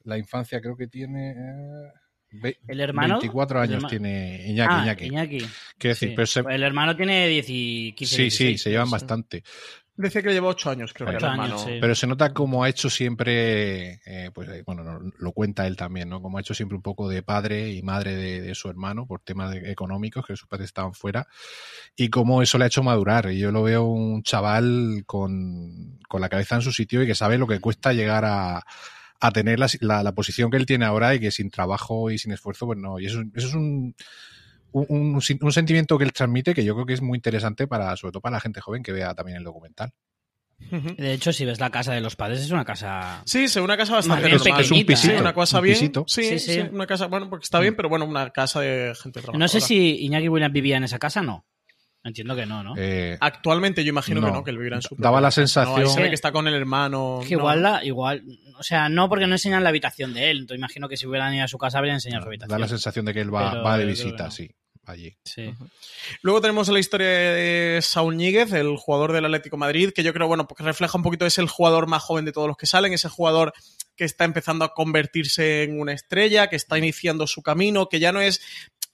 [0.04, 1.32] la infancia creo que tiene...
[1.32, 1.92] eh,
[2.32, 3.16] ve- ¿El hermano?
[3.20, 4.74] 24 El años tiene Iñaki.
[4.74, 5.06] ah, Iñaki.
[5.06, 5.38] Iñaki.
[5.78, 6.14] Quiero decir, Sí.
[6.16, 9.44] pero se- El hermano tiene 10 y 15, sí, sí, 16, se llevan bastante.
[10.02, 11.58] Decía que lleva ocho años, creo que Ocho años, hermano.
[11.60, 11.78] sí.
[11.80, 15.76] Pero se nota como ha hecho siempre, eh, pues eh, bueno, no- lo cuenta él
[15.76, 16.22] también, ¿no?
[16.22, 19.22] Como ha hecho siempre un poco de padre y madre de, de su hermano por
[19.22, 21.28] temas de- económicos, que sus padres estaban fuera,
[21.96, 23.32] y cómo eso le ha hecho madurar.
[23.32, 27.16] Y yo lo veo un chaval con, con la cabeza en su sitio y que
[27.16, 28.64] sabe lo que cuesta llegar a,
[29.20, 32.18] a tener la, la- la posición que él tiene ahora y que sin trabajo y
[32.18, 33.00] sin esfuerzo, pues no.
[33.00, 33.96] Y eso, eso es un,
[34.74, 37.96] un, un- un sentimiento que él transmite que yo creo que es muy interesante para,
[37.98, 39.92] sobre todo para la gente joven que vea también el documental.
[40.70, 43.24] De hecho, si ves la casa de los padres, es una casa.
[43.26, 44.62] Sí, sí, una casa bastante bien normal.
[44.62, 45.76] Es un pisito, Sí, una casa un bien.
[45.76, 46.04] pisito.
[46.08, 46.60] Sí, Sí, sí, sí.
[46.72, 49.40] una casa, bueno, porque está bien, pero bueno, una casa de gente trabajadora.
[49.40, 51.46] No sé si Iñaki Williams vivía en esa casa, no.
[52.04, 52.74] Entiendo que no, ¿no?
[52.78, 54.44] Eh, Actualmente yo imagino que No.
[54.44, 55.42] que él vivirá en su Daba la casa.
[55.42, 57.20] sensación- No, ahí se ve que está con el hermano.
[57.28, 57.40] que no.
[57.42, 58.24] igual, la, igual,
[58.58, 60.40] o sea, no porque no enseñan la habitación de él.
[60.42, 62.52] Entonces imagino que si hubieran ido a su casa habrían enseñado su habitación.
[62.58, 64.32] da la sensación de que él va, Pero va de visita, no.
[64.32, 64.50] sí,
[64.86, 65.16] allí.
[65.24, 65.54] Sí.
[66.22, 70.14] Luego tenemos la historia de Saúl Ñíguez, el jugador del Atlético de Madrid, que yo
[70.14, 72.66] creo, bueno, porque refleja un poquito, es el jugador más joven de todos los que
[72.66, 73.54] salen, ese jugador
[73.96, 78.12] que está empezando a convertirse en una estrella, que está iniciando su camino, que ya
[78.12, 78.42] no es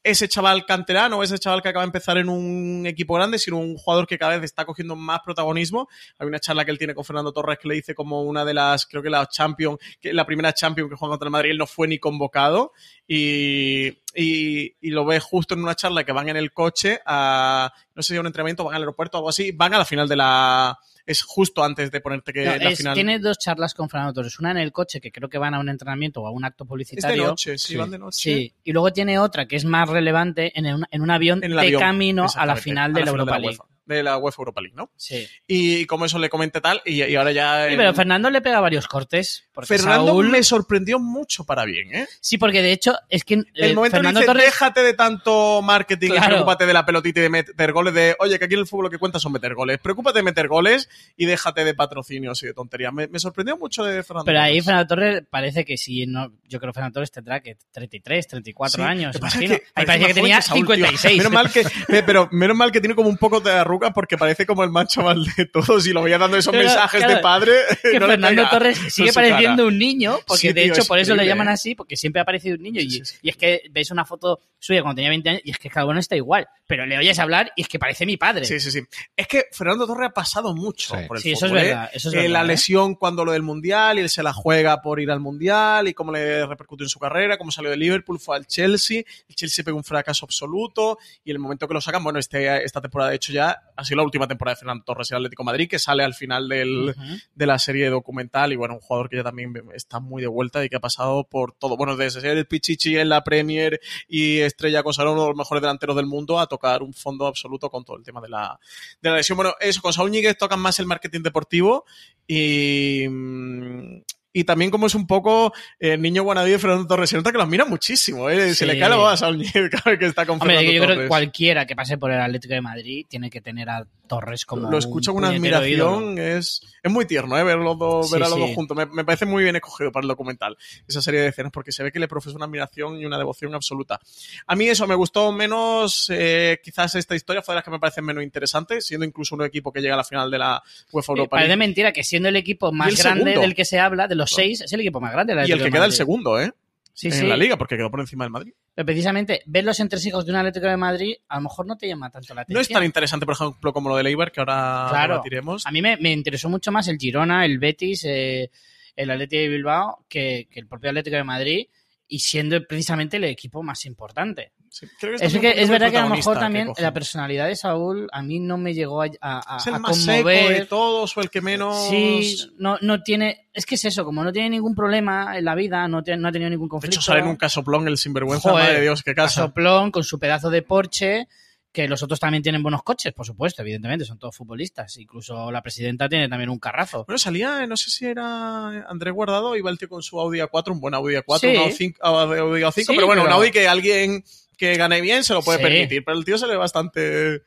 [0.04, 3.76] ese chaval canterano, ese chaval que acaba de empezar en un equipo grande, sino un
[3.76, 5.89] jugador que cada vez está cogiendo más protagonismo.
[6.17, 8.54] Hay una charla que él tiene con Fernando Torres que le dice como una de
[8.54, 11.58] las, creo que la Champion, que la primera Champion que juega contra el Madrid, él
[11.58, 12.71] no fue ni convocado
[13.06, 17.71] y, y, y lo ve justo en una charla que van en el coche a,
[17.93, 19.86] no sé si a un entrenamiento, van al aeropuerto o algo así, van a la
[19.86, 20.75] final de la,
[21.06, 22.95] es justo antes de ponerte que No, la es- final.
[22.95, 24.39] Tiene dos charlas con Fernando Torres.
[24.39, 26.63] Una en el coche, que creo que van a un entrenamiento o a un acto
[26.63, 27.27] es de publicitario.
[27.27, 27.75] noche, sí, Sí.
[27.77, 28.17] van de noche.
[28.17, 31.51] Sí, y luego tiene otra que es más relevante en, un- en un avión En
[31.51, 33.58] el de avión, camino a la final de la final Europa League.
[33.88, 34.91] De la UEFA Europa League, ¿no?
[34.97, 35.28] Sí.
[35.47, 37.67] Y como eso le comenté tal, y, y ahora ya...
[37.69, 39.45] Sí, pero Fernando le pega varios cortes.
[39.54, 42.08] Porque Fernando Saúl- me sorprendió mucho para bien, ¿eh?
[42.19, 44.82] Sí, porque de hecho es que El eh, momento en Fernando que dice, Torres déjate
[44.84, 46.28] de tanto marketing y Claro.
[46.28, 48.86] preocúpate de la pelotita y de meter goles, de, oye, que aquí en el fútbol
[48.86, 49.80] lo que cuenta son meter goles.
[49.80, 52.91] Preocúpate de meter goles y déjate de patrocinios y de tonterías.
[52.93, 54.26] Me, me sorprendió mucho de Fernando.
[54.26, 54.60] Pero ahí.
[54.62, 58.84] Fernando Torres parece que sí, no, yo creo que Fernando Torres tendrá que 33, 34
[58.84, 59.12] Sí, años.
[59.13, 59.47] que imagino.
[59.47, 60.76] que ahí parece parecía que tenía Saúl, tío.
[60.76, 61.17] 56.
[61.17, 61.63] Menos mal que,
[62.06, 64.87] pero menos mal que tiene como un poco de arruga porque parece como el más
[64.87, 67.51] chaval de todos y lo veía dando esos Pero, mensajes claro, de padre.
[67.81, 69.29] que no Fernando Torres sigue cara.
[69.29, 71.95] pareciendo un niño, porque Sí, de tío, hecho es por eso le llaman así, porque
[71.95, 72.81] siempre ha parecido un niño.
[72.81, 73.17] Y, Sí, sí, sí.
[73.21, 75.85] y es que ves una foto suya cuando tenía 20 años y es que cada
[75.85, 76.47] uno está igual.
[76.65, 78.45] Pero le oyes hablar y es que parece mi padre.
[78.45, 78.81] Sí, sí, sí.
[79.15, 81.03] Es que Fernando Torres ha pasado mucho Sí.
[81.07, 81.55] por el Sí, eso es ¿eh?
[81.55, 81.89] verdad.
[81.93, 82.47] Eso es Eh, verdad, la ¿eh?
[82.47, 85.93] lesión cuando lo del Mundial y él se la juega por ir al Mundial y
[85.93, 89.63] cómo le repercutió en su carrera, cómo salió de Liverpool, fue al Chelsea, el Chelsea
[89.63, 93.15] pegó un fracaso absoluto y el momento que lo sacan, bueno, este, esta temporada de
[93.17, 95.77] hecho ya ha sido la última temporada de Fernando Torres en Atlético de Madrid, que
[95.77, 96.95] sale al final del,
[97.35, 98.51] de la serie documental.
[98.51, 101.23] Y bueno, un jugador que ya también está muy de vuelta y que ha pasado
[101.25, 105.29] por todo, bueno, desde ser el Pichichi en la Premier y estrella consagrado uno de
[105.29, 108.29] los mejores delanteros del mundo a tocar un fondo absoluto con todo el tema de
[108.29, 108.59] la,
[109.01, 109.35] de la lesión.
[109.35, 111.85] Bueno, eso, con Saúl Ñíguez tocan más el marketing deportivo
[112.27, 114.01] y, mm,
[114.33, 117.09] y también como es un poco eh, niño guanabí de Fernando Torres.
[117.09, 118.49] Se nota que lo admira muchísimo, ¿eh?
[118.49, 118.65] Se Sí.
[118.65, 120.79] le cae la voz a Saúl Ñíguez cada vez que está con Hombre, Fernando yo
[120.81, 121.09] creo que Torres.
[121.09, 124.69] cualquiera que pase por el Atlético de Madrid tiene que tener a Torres como.
[124.71, 126.21] lo escucho con una admiración, ídolo.
[126.21, 127.43] es, es muy tierno, ¿eh?
[127.43, 128.41] Ver, los dos, Sí, ver a los sí.
[128.41, 128.77] dos juntos.
[128.77, 130.55] Me, me parece muy bien escogido para el documental,
[130.87, 133.53] esa serie de escenas, porque se ve que le profesa una admiración y una devoción
[133.55, 133.99] absoluta.
[134.45, 137.79] A mí eso me gustó menos, eh, quizás esta historia fue de las que me
[137.79, 140.61] parecen menos interesantes, siendo incluso un equipo que llega a la final de la
[140.91, 143.41] UEFA Europa parece mentira que siendo el equipo más el grande segundo.
[143.41, 145.33] del que se habla, de los seis, es el equipo más grande.
[145.47, 146.51] Y el que de queda el segundo, ¿eh?
[146.93, 147.27] Sí, en sí.
[147.27, 148.53] la liga, porque quedó por encima del Madrid.
[148.73, 151.87] Pero precisamente, ver los entresijos de un Atlético de Madrid a lo mejor no te
[151.87, 152.77] llama tanto la No es atención.
[152.79, 155.21] tan interesante, por ejemplo, como lo del Eibar, que ahora Claro.
[155.63, 158.49] A mí me, me interesó mucho más el Girona, el Betis, eh,
[158.95, 161.67] el Atlético de Bilbao que, que el propio Atlético de Madrid
[162.07, 164.53] y siendo precisamente el equipo más importante.
[164.69, 167.56] Sí, creo que Es, que, es verdad que a lo mejor también la personalidad de
[167.56, 170.60] Saúl a mí no me llegó a, a, Es el a más seco conmover.
[170.60, 171.88] de todos o el que menos...
[171.89, 173.47] Sí, no, no tiene.
[173.53, 176.27] Es que es eso, como no tiene ningún problema en la vida, no, tiene- no
[176.27, 176.95] ha tenido ningún De conflicto.
[176.95, 179.41] hecho, sale en un casoplón el sinvergüenza, Joder, madre de Dios, qué casa.
[179.41, 181.27] Casoplón con su pedazo de Porsche,
[181.71, 184.97] que los otros también tienen buenos coches, por supuesto, evidentemente, son todos futbolistas.
[184.97, 187.03] Incluso la presidenta tiene también un carrazo.
[187.06, 190.71] Bueno, salía, no sé si era Andrés Guardado, iba el tío con su Audi A4,
[190.71, 191.47] un buen Audi A4, Sí.
[191.47, 194.23] un Audi 5, Audi A5, Sí, pero bueno, pero- un Audi que alguien
[194.57, 195.63] que gane bien se lo puede Sí.
[195.63, 197.43] permitir, pero el tío se le ve bastante,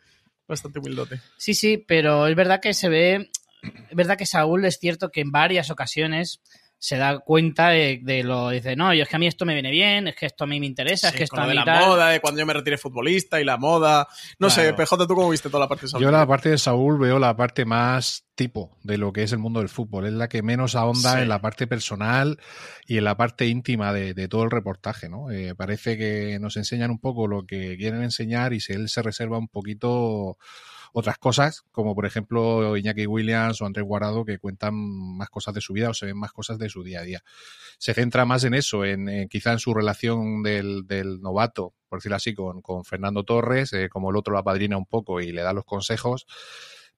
[0.46, 1.20] bastante humildote.
[1.36, 3.30] Sí, sí, pero es verdad que se ve.
[3.62, 6.40] Es verdad que Saúl es cierto que en varias ocasiones
[6.82, 8.48] se da cuenta de, de lo.
[8.48, 10.46] Dice, no, yo es que a mí esto me viene bien, es que esto a
[10.46, 11.86] mí me interesa, es que esto con a de la tal.
[11.86, 14.08] moda, de cuando yo me retiré futbolista y la moda.
[14.38, 14.76] No sé, Claro.
[14.76, 16.02] PJ, ¿tú cómo viste toda la parte de Saúl?
[16.02, 19.38] Yo la parte de Saúl veo la parte más tipo de lo que es el
[19.38, 20.06] mundo del fútbol.
[20.06, 21.20] Es la que menos ahonda Sí.
[21.20, 22.38] en la parte personal
[22.86, 25.10] y en la parte íntima de, de todo el reportaje.
[25.10, 25.30] ¿no?
[25.30, 29.02] Eh, parece que nos enseñan un poco lo que quieren enseñar y si él se
[29.02, 30.38] reserva un poquito
[30.92, 35.60] otras cosas, como por ejemplo Iñaki Williams o Andrés Guardado, que cuentan más cosas de
[35.60, 37.22] su vida o se ven más cosas de su día a día.
[37.78, 41.98] Se centra más en eso, en, en quizá en su relación del, del novato, por
[41.98, 45.32] decirlo así, con, con Fernando Torres, eh, como el otro la padrina un poco y
[45.32, 46.26] le da los consejos.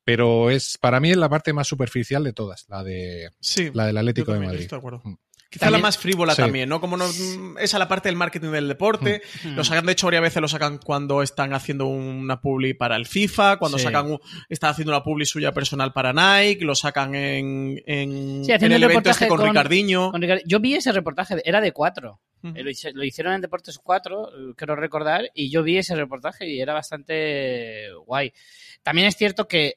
[0.05, 3.87] Pero es para mí es la parte más superficial de todas, la de Sí, la
[3.87, 4.61] del yo Atlético de Madrid.
[4.63, 5.03] estoy de acuerdo.
[5.53, 5.59] Mm.
[5.59, 6.81] Quizá la más frívola también, ¿no?
[6.81, 7.05] Como no,
[7.59, 9.23] esa la parte del marketing del deporte.
[9.45, 9.55] Mm.
[9.55, 13.07] Lo sacan, de hecho, varias veces lo sacan cuando están haciendo una publi para el
[13.07, 18.45] FIFA, cuando sacan están haciendo una publi suya personal para Nike, lo sacan en, en,
[18.49, 20.12] el evento este con, Ricardiño.
[20.47, 22.21] yo vi ese reportaje, era de cuatro.
[22.43, 27.87] Lo hicieron en Deportes 4, quiero recordar, y yo vi ese reportaje y era bastante
[28.05, 28.33] guay.
[28.83, 29.77] También es cierto que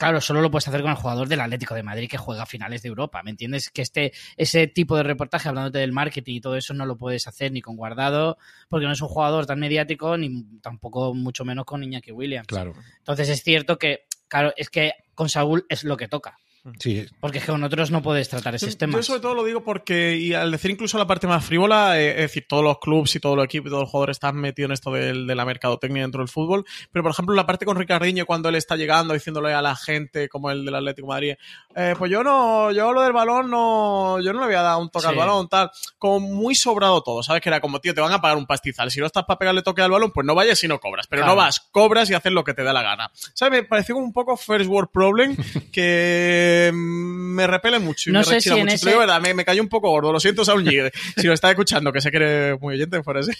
[0.00, 2.46] Claro, solo lo puedes hacer con el jugador del Atlético de Madrid que juega a
[2.46, 3.68] finales de Europa, ¿me entiendes?
[3.68, 7.26] Que este, ese tipo de reportaje hablándote del marketing y todo eso no lo puedes
[7.26, 8.38] hacer ni con Guardado,
[8.70, 12.46] porque no es un jugador tan mediático, ni tampoco mucho menos con Iñaki Williams.
[12.46, 12.72] Claro.
[12.96, 16.38] Entonces es cierto que, claro, es que con Saúl es lo que toca.
[16.78, 17.06] Sí.
[17.20, 18.98] Porque es que con otros no puedes tratar ese tema.
[18.98, 22.10] Yo sobre todo lo digo porque, y al decir incluso la parte más frívola, eh,
[22.10, 24.68] es decir, todos los clubes y todo el equipo y todos los jugadores están metidos
[24.68, 28.26] en esto de, la mercadotecnia dentro del fútbol, pero por ejemplo la parte con Ricardiño
[28.26, 31.34] cuando él está llegando diciéndole a la gente como el del Atlético de Madrid,
[31.74, 34.78] eh, pues yo no, yo lo del balón no, yo no le voy a dar
[34.78, 37.40] un toque al balón, tal, como muy sobrado todo, ¿sabes?
[37.40, 39.62] Que era como, tío, te van a pagar un pastizal, si no estás para pegarle
[39.62, 42.32] toque al balón, pues no vayas y no cobras, pero no vas, cobras y haces
[42.32, 43.10] lo que te da la gana.
[43.14, 43.62] ¿Sabes?
[43.62, 45.36] Me pareció un poco first world problem
[45.72, 48.56] que me repele mucho y me sé mucho.
[48.66, 48.96] Ese...
[48.96, 50.12] verdad, me, cayó un poco gordo.
[50.12, 50.64] Lo siento, Saúl
[51.16, 53.32] si lo está escuchando, que sé que eres muy oyente, por así,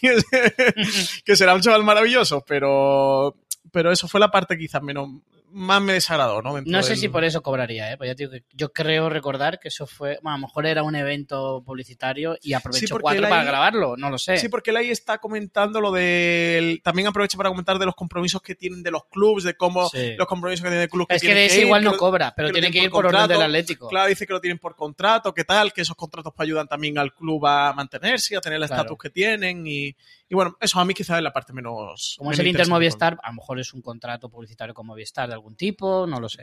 [1.24, 3.36] que será un chaval maravilloso, pero,
[3.72, 5.08] pero eso fue la parte quizás menos,
[5.52, 6.60] más me desagradó, ¿no?
[6.60, 7.96] no sé si por eso cobraría, ¿eh?
[7.96, 8.14] Pues
[8.52, 12.52] yo creo recordar que eso fue, bueno, a lo mejor era un evento publicitario y
[12.52, 14.36] aprovechó cuatro para grabarlo, no lo sé.
[14.36, 16.80] Sí, porque él ahí está comentando lo del...
[16.82, 20.26] También aprovecha para comentar de los compromisos que tienen de los clubes, de cómo los
[20.26, 21.06] compromisos que tiene el club.
[21.08, 23.88] es que de ese igual no cobra, pero tiene que ir por, orden del Atlético.
[23.88, 27.12] Claro, dice que lo tienen por contrato, que tal, que esos contratos ayudan también al
[27.12, 29.94] club a mantenerse, a tener el estatus que tienen y,
[30.30, 32.14] y bueno, eso a mí quizás es la parte menos.
[32.16, 35.34] Como es el Inter Movistar, a lo mejor es un contrato publicitario con Movistar de
[35.40, 36.42] algún tipo, no lo sé.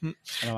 [0.00, 0.10] Mm.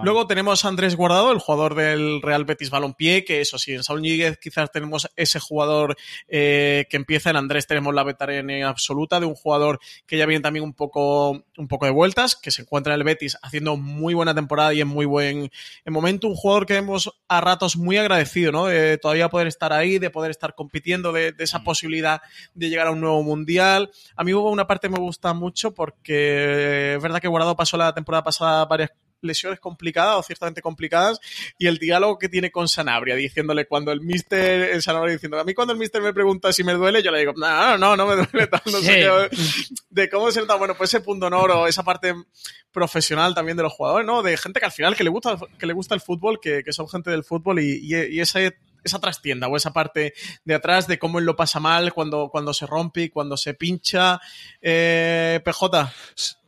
[0.03, 3.85] Luego tenemos a Andrés Guardado, el jugador del Real Betis Balompié, que eso sí, en
[3.85, 5.97] Saúl Ñíguez quizás tenemos ese jugador
[6.27, 10.43] eh, que empieza, en Andrés tenemos la en absoluta de un jugador que ya viene
[10.43, 14.15] también un poco, un poco de vueltas, que se encuentra en el Betis haciendo muy
[14.15, 15.51] buena temporada y en muy buen
[15.87, 18.67] momento, un jugador que hemos a ratos muy agradecido, ¿no?
[18.67, 21.65] De todavía poder estar ahí, de poder estar compitiendo, de, de esa mm.
[21.65, 22.23] posibilidad
[22.55, 23.91] de llegar a un nuevo mundial.
[24.17, 27.77] A mí hubo una parte que me gusta mucho porque es verdad que Guardado pasó
[27.77, 28.91] la temporada pasada varias
[29.21, 31.21] lesiones complicadas o ciertamente complicadas
[31.59, 35.45] y el diálogo que tiene con Sanabria diciéndole cuando el mister, el Sanabria diciendo a
[35.45, 38.07] mí cuando el mister me pregunta si me duele yo le digo no, no, no
[38.07, 39.07] me duele tanto no sé
[39.91, 42.15] de cómo se nota bueno pues ese punto honor o esa parte
[42.73, 45.67] profesional también de los jugadores no de gente que al final que le gusta que
[45.67, 48.41] le gusta el fútbol que, que son gente del fútbol y, y, esa
[48.85, 52.53] esa trastienda o esa parte de atrás de cómo él lo pasa mal cuando, cuando
[52.53, 54.21] se rompe y cuando se pincha.
[54.61, 55.93] Eh, PJ,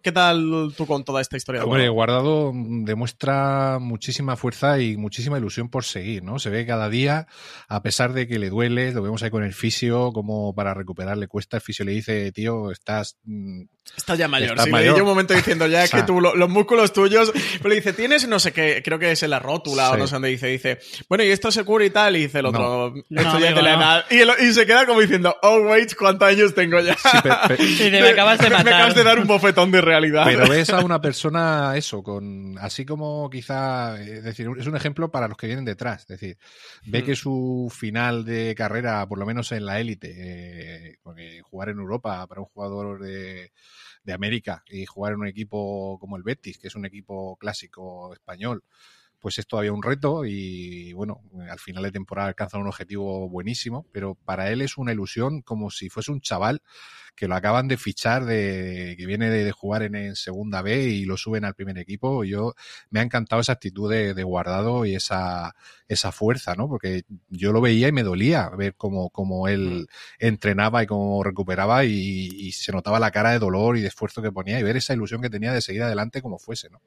[0.02, 1.64] ¿Qué tal tú con toda esta historia?
[1.64, 6.38] Hombre, Guardado demuestra muchísima fuerza y muchísima ilusión por seguir, ¿no?
[6.38, 7.26] Se ve cada día,
[7.68, 11.18] a pesar de que le duele, lo vemos ahí con el fisio, como para recuperar
[11.18, 13.16] le cuesta, el fisio le dice, tío, estás...
[13.24, 13.62] Mm,
[13.96, 15.00] estás ya mayor, sí, mayor.
[15.02, 18.52] un momento diciendo ya que tú, los, músculos tuyos, pero le dice, tienes, no sé
[18.52, 21.28] qué, creo que es en la rótula o no sé dónde dice, dice, bueno, y
[21.28, 24.04] esto se cura y tal, y dice el otro, esto ya te la edad.
[24.10, 26.96] Y, y, se queda como diciendo, oh, wait, ¿cuántos años tengo ya?
[27.58, 28.64] y me acabas de matar.
[28.64, 30.24] Me acabas de dar un bofetón de realidad.
[30.24, 35.10] Pero ves a una persona, eso, con así como quizá, es decir, es un ejemplo
[35.10, 36.02] para los que vienen detrás.
[36.02, 36.38] Es decir,
[36.86, 37.16] ve que mm.
[37.16, 42.26] su final de carrera, por lo menos en la élite, eh, porque jugar en Europa
[42.26, 43.52] para un jugador de,
[44.04, 48.12] de América y jugar en un equipo como el Betis, que es un equipo clásico
[48.14, 48.62] español,
[49.20, 53.86] pues es todavía un reto y bueno, al final de temporada alcanza un objetivo buenísimo,
[53.92, 56.62] pero para él es una ilusión como si fuese un chaval
[57.14, 61.18] que lo acaban de fichar, de que viene de, jugar en, segunda B y lo
[61.18, 62.24] suben al primer equipo.
[62.24, 62.54] Yo
[62.88, 65.54] me ha encantado esa actitud de, guardado y esa,
[65.86, 66.68] esa fuerza, ¿no?
[66.68, 70.24] Porque yo lo veía y me dolía ver cómo, cómo él mm.
[70.24, 74.22] entrenaba y cómo recuperaba y, y se notaba la cara de dolor y de esfuerzo
[74.22, 76.80] que ponía y ver esa ilusión que tenía de seguir adelante como fuese, ¿no?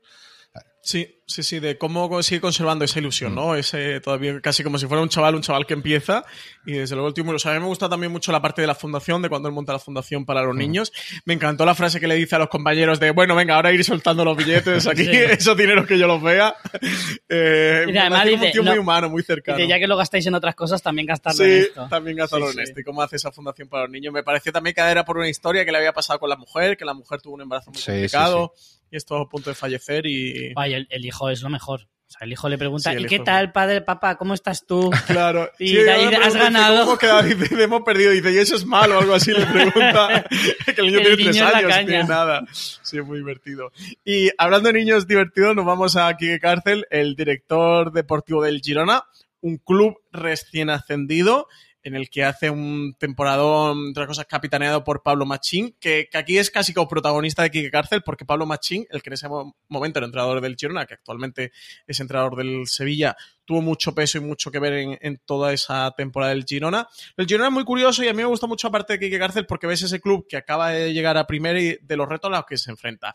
[0.85, 3.35] Sí, sí, sí, de cómo sigue conservando esa ilusión, mm.
[3.35, 3.55] ¿no?
[3.55, 6.25] Ese todavía casi como si fuera un chaval, un chaval que empieza.
[6.65, 8.59] Y desde luego el último, o sea, a mí me gusta también mucho la parte
[8.59, 10.57] de la fundación, de cuando él monta la fundación para los mm.
[10.57, 10.91] niños.
[11.23, 13.81] Me encantó la frase que le dice a los compañeros de, bueno, venga, ahora ir
[13.85, 16.55] soltando los billetes aquí, esos dineros que yo los vea.
[17.29, 19.63] Eh, y además dice, un tío muy humano, muy cercano.
[19.63, 21.87] ya que lo gastáis en otras cosas, también gastarlo en esto.
[21.89, 22.79] también gastarlo en esto.
[22.79, 24.13] Y cómo hace esa fundación para los niños.
[24.13, 26.77] Me pareció también que era por una historia que le había pasado con la mujer,
[26.77, 28.53] que la mujer tuvo un embarazo muy complicado
[28.93, 30.53] y estuvo a punto de fallecer y...
[30.53, 31.81] Vaya, el, hijo es lo mejor.
[31.81, 34.17] O sea, el hijo le pregunta, ¿y qué tal, padre, papá?
[34.17, 34.91] ¿Cómo estás tú?
[35.07, 35.49] Claro.
[35.59, 36.85] Y has ganado.
[36.85, 37.21] ¿Cómo queda?
[37.23, 38.11] Dice, hemos perdido.
[38.11, 38.97] Dice, ¿y eso es malo?
[38.97, 40.25] O algo así le pregunta.
[40.65, 42.43] que el niño tiene tres años, tiene nada.
[42.51, 43.71] Sí, es muy divertido.
[44.05, 49.03] Y hablando de niños divertidos, nos vamos a Quique Cárcel, el director deportivo del Girona,
[49.41, 51.47] un club recién ascendido
[51.83, 56.37] en el que hace un temporadón, otras cosas, capitaneado por Pablo Machín, que, que, aquí
[56.37, 59.27] es casi como protagonista de Quique Cárcel, porque Pablo Machín, el que en ese
[59.67, 61.51] momento era entrenador del Girona, que actualmente
[61.85, 65.91] es entrenador del Sevilla, tuvo mucho peso y mucho que ver en, en, toda esa
[65.91, 66.87] temporada del Girona.
[67.17, 69.45] El Girona es muy curioso y a mí me gusta mucho aparte de Quique Cárcel
[69.45, 72.37] porque ves ese club que acaba de llegar a primera y de los retos a
[72.37, 73.13] los que se enfrenta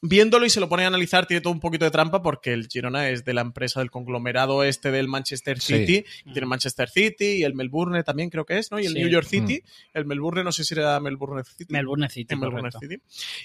[0.00, 2.68] viéndolo y se lo pone a analizar, tiene todo un poquito de trampa porque el
[2.68, 6.04] Girona es de la empresa del conglomerado este del Manchester City.
[6.06, 6.32] Sí.
[6.32, 8.78] Tiene Manchester City y el Melbourne también creo que es, ¿no?
[8.78, 8.98] Y el sí.
[8.98, 9.62] New York City.
[9.62, 9.98] Mm.
[9.98, 11.72] El Melbourne, no sé si era Melbourne City.
[11.72, 12.36] Melbourne City.
[12.36, 12.96] Melbourne City.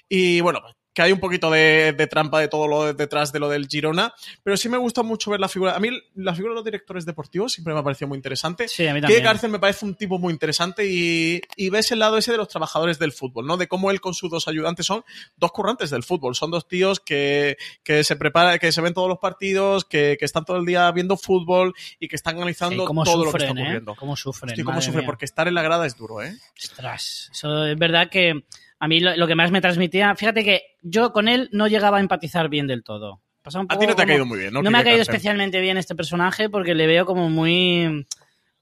[0.09, 0.61] Y bueno,
[0.93, 3.67] que hay un poquito de, de, trampa de todo lo de, detrás de lo del
[3.67, 4.13] Girona,
[4.43, 5.75] pero sí me gusta mucho ver la figura.
[5.75, 8.67] A mí la figura de los directores deportivos siempre me ha parecido muy interesante.
[8.67, 9.23] Sí, a mí también.
[9.23, 12.49] Cárcel me parece un tipo muy interesante y, y, ves el lado ese de los
[12.49, 13.57] trabajadores del fútbol, ¿no?
[13.57, 15.03] De cómo él con sus dos ayudantes son
[15.37, 19.09] dos currantes del fútbol, son dos tíos que, que se preparan, que se ven todos
[19.09, 22.93] los partidos, que, que, están todo el día viendo fútbol y que están analizando sí,
[22.93, 23.91] todo sufren, lo que está ocurriendo.
[23.93, 23.95] ¿eh?
[23.97, 24.49] ¿Cómo sufren?
[24.51, 26.35] Hostia, cómo sufren, porque estar en la grada es duro, ¿eh?
[26.57, 28.43] Ostras, eso es verdad que
[28.83, 31.97] a mí lo, lo, que más me transmitía, fíjate que yo con él no llegaba
[31.97, 33.21] a empatizar bien del todo.
[33.55, 34.61] Un a ti no te ha caído muy bien, ¿no?
[34.61, 38.05] No me ha caído especialmente bien este personaje porque le veo como muy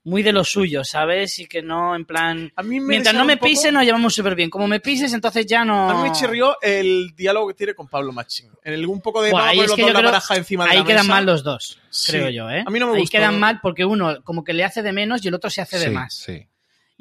[0.03, 1.39] muy de lo suyo, ¿sabes?
[1.39, 2.51] Y que no, en plan...
[2.55, 3.47] A mí me mientras no me poco...
[3.47, 4.51] pise, nos llevamos súper bien.
[4.51, 5.89] Como me pises, entonces ya no...
[5.89, 8.51] A mí me chirrió el diálogo que tiene con Pablo Machín.
[8.63, 9.31] En el, un poco de...
[9.31, 11.13] Bueno, ahí es que yo la creo, baraja encima de ahí la quedan mesa.
[11.13, 12.11] mal los dos, Sí.
[12.11, 12.63] creo yo, ¿eh?
[12.65, 13.17] A mí no me ahí gustó.
[13.17, 15.79] quedan mal porque uno como que le hace de menos y el otro se hace
[15.79, 16.13] de más.
[16.13, 16.47] Sí.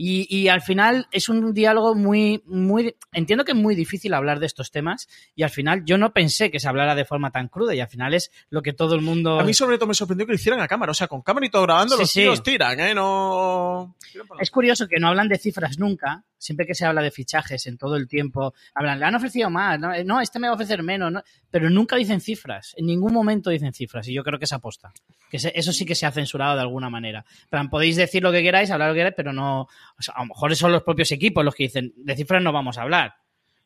[0.03, 2.97] Y, y, al final es un diálogo muy, muy.
[3.13, 6.51] Entiendo que es muy difícil hablar de estos temas y al final yo no pensé
[6.51, 9.03] que se hablara de forma tan cruda y al final es lo que todo el
[9.03, 9.39] mundo.
[9.39, 10.93] A mí, sobre todo, me sorprendió que lo hicieran a cámara.
[10.93, 12.21] O sea, con cámara y todo grabando, Sí, los sí.
[12.21, 12.95] tíos tiran, ¿eh?
[12.95, 13.95] No.
[14.41, 16.25] Es curioso que no hablan de cifras nunca.
[16.39, 19.79] Siempre que se habla de fichajes en todo el tiempo, hablan, le han ofrecido más,
[19.79, 23.13] no, no este me va a ofrecer menos, no, pero nunca dicen cifras, en ningún
[23.13, 24.91] momento dicen cifras, y yo creo que es aposta.
[25.31, 27.27] Que se, eso sí que se ha censurado de alguna manera.
[27.51, 29.69] Pero podéis decir lo que queráis, hablar lo que queráis, pero no.
[30.01, 32.53] O sea, a lo mejor son los propios equipos los que dicen, de cifras no
[32.53, 33.15] vamos a hablar.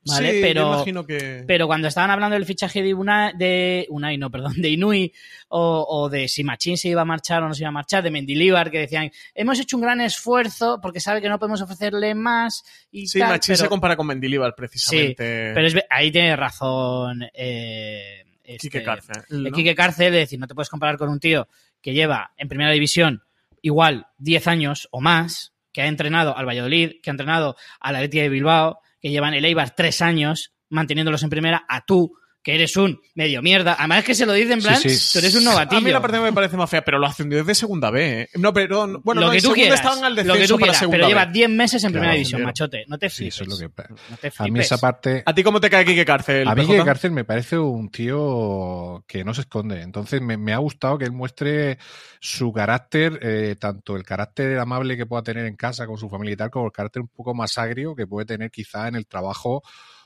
[0.07, 0.33] ¿Vale?
[0.33, 1.45] Sí, pero, yo imagino que...
[1.47, 5.13] pero cuando estaban hablando del fichaje de Unai, de Unai no, perdón, de Inui
[5.49, 8.03] o, o, de si Machín se iba a marchar o no se iba a marchar,
[8.03, 12.15] de Mendilibar, que decían, hemos hecho un gran esfuerzo porque sabe que no podemos ofrecerle
[12.15, 15.53] más y Sí, tal, Machín pero, se compara con Mendilibar, precisamente.
[15.55, 19.23] pero es, ahí tiene razón eh, este, Quique Cárcel.
[19.31, 19.53] el ¿no?
[19.53, 21.49] Quique Cárcel, es decir, no te puedes comparar con un tío
[21.81, 23.23] que lleva en primera división
[23.65, 28.21] igual 10 años o más, que ha entrenado al Valladolid, que ha entrenado al Atleti
[28.21, 32.77] de Bilbao, que llevan el Eibar tres años manteniéndolos en primera, a tú, que eres
[32.77, 33.75] un medio mierda.
[33.79, 35.13] Además es que se lo dicen en plan, Sí, sí.
[35.15, 35.79] tú eres un novatillo.
[35.79, 38.21] A mí la parte me parece más fea, pero lo ascendió desde segunda B.
[38.21, 38.29] ¿eh?
[38.35, 40.79] No, pero bueno, lo no, que tú quieras, estaban al lo que tú para quieras,
[40.79, 41.09] segunda pero B.
[41.09, 42.49] lleva 10 meses en Claro, primera división, claro.
[42.49, 42.85] machote.
[42.87, 43.35] No te Sí, flipes.
[43.35, 43.65] eso es lo que.
[44.11, 44.67] No te A mí flipes.
[44.67, 45.23] esa parte.
[45.25, 46.47] ¿A ti cómo te cae Quique Cárcel?
[46.47, 46.77] A mí PJ?
[46.79, 49.81] que Cárcel me parece un tío que no se esconde.
[49.81, 51.79] Entonces me, me ha gustado que él muestre
[52.21, 56.35] su carácter, eh, tanto el carácter amable que pueda tener en casa con su familia
[56.35, 59.07] y tal, como el carácter un poco más agrio que puede tener quizá en el
[59.07, 59.63] trabajo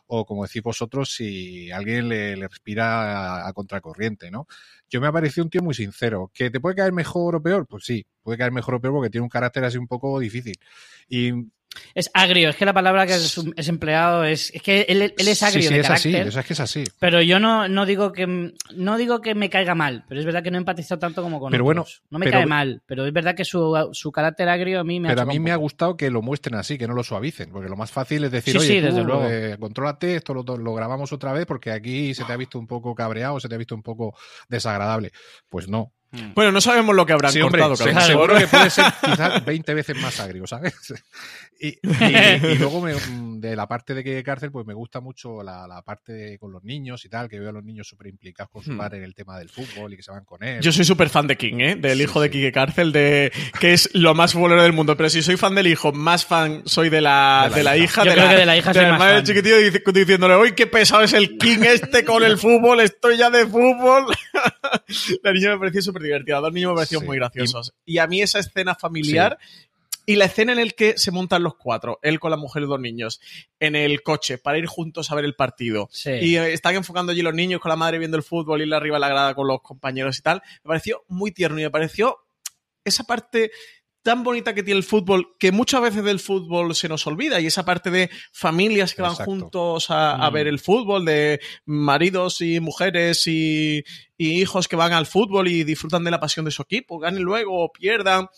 [0.08, 4.46] o como decís vosotros, si alguien le, respira a, a, contracorriente, ¿no?
[4.88, 6.30] Yo me ha parecido un tío muy sincero.
[6.34, 7.66] ¿Que te puede caer mejor o peor?
[7.66, 10.56] Pues sí, puede caer mejor o peor porque tiene un carácter así un poco difícil.
[11.08, 11.32] Y
[11.94, 14.50] Es agrio, es que la palabra que es, es empleado es.
[14.54, 16.16] Es que él, él es agrio sí, sí, de es carácter.
[16.22, 16.84] así, eso es que es así.
[16.98, 20.42] Pero yo no, no digo que no digo que me caiga mal, pero es verdad
[20.42, 22.00] que no empatizo tanto como con Pero otros.
[22.00, 24.84] bueno, no me pero- cae mal, pero es verdad que su, su carácter agrio a
[24.84, 26.94] mí me ha Pero a mí me ha gustado que lo muestren así, que no
[26.94, 29.24] lo suavicen, porque lo más fácil es decir, Sí, oye, sí, tú, desde luego.
[29.28, 32.66] eh, contrólate, esto lo, lo grabamos otra vez porque aquí se te ha visto un
[32.66, 34.14] poco cabreado, se te ha visto un poco
[34.48, 35.12] desagradable.
[35.48, 35.92] Pues no.
[36.34, 37.90] Bueno, no sabemos lo que habrán Sí, hombre, cortado.
[37.90, 38.06] claro.
[38.06, 40.72] seguro que puede ser quizás 20 veces más agrio, ¿sabes?
[41.60, 42.94] Y, y- y luego me-
[43.40, 46.52] de la parte de que cárcel, pues me gusta mucho la, la parte de- con
[46.52, 48.78] los niños y tal, que veo a los niños súper implicados con su Hmm.
[48.78, 50.60] padre en el tema del fútbol y que se van con él.
[50.60, 51.74] Yo soy súper fan de King, ¿eh?
[51.76, 52.32] Del Sí, hijo de sí.
[52.32, 54.96] Quique Cárcel, de, que es lo más futbolero del mundo.
[54.96, 57.76] Pero si soy fan del hijo, más fan soy de la, De la de la
[57.76, 57.84] hija.
[57.86, 58.04] hija.
[58.04, 59.24] Yo de creo la, que de la hija soy del más madre fan.
[59.24, 63.30] chiquitillo dic- diciéndole, uy, qué pesado es el King este con el fútbol, estoy ya
[63.30, 64.06] de fútbol.
[65.22, 67.06] la niña me pareció súper divertida, los niños me parecieron Sí.
[67.08, 67.72] muy graciosos.
[67.84, 69.38] Y, a mí esa escena familiar
[70.08, 72.66] y la escena en el que se montan los cuatro, él con la mujer y
[72.66, 73.20] dos niños,
[73.60, 75.90] en el coche para ir juntos a ver el partido.
[75.92, 76.12] Sí.
[76.12, 78.96] Y eh, están enfocando allí los niños con la madre viendo el fútbol y arriba
[78.96, 80.40] de la grada con los compañeros y tal.
[80.64, 82.16] Me pareció muy tierno y me pareció
[82.86, 83.50] esa parte
[84.08, 87.46] tan bonita que tiene el fútbol, que muchas veces del fútbol se nos olvida, y
[87.46, 89.30] esa parte de familias que van Exacto.
[89.30, 90.32] juntos a, a Mm.
[90.32, 93.84] ver el fútbol, de maridos y mujeres y,
[94.16, 97.22] y hijos que van al fútbol y disfrutan de la pasión de su equipo, ganen
[97.22, 98.28] luego o pierdan.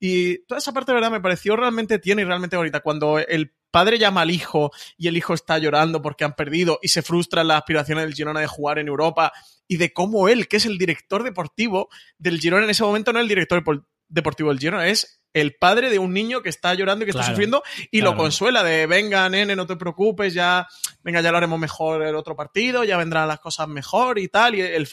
[0.00, 2.80] Y toda esa parte, de verdad, me pareció realmente tierna y realmente bonita.
[2.80, 6.88] Cuando el padre llama al hijo y el hijo está llorando porque han perdido y
[6.88, 9.32] se frustran las aspiraciones del Girona de jugar en Europa
[9.68, 13.20] y de cómo él, que es el director deportivo del Girona en ese momento, no
[13.20, 13.62] el director
[14.08, 17.24] deportivo del Girona, es el padre de un niño que está llorando y que está
[17.24, 18.12] sufriendo y claro.
[18.12, 20.66] lo consuela de venga, nene, no te preocupes, ya,
[21.02, 24.54] venga, ya lo haremos mejor el otro partido, ya vendrán las cosas mejor y tal.
[24.54, 24.88] Y el,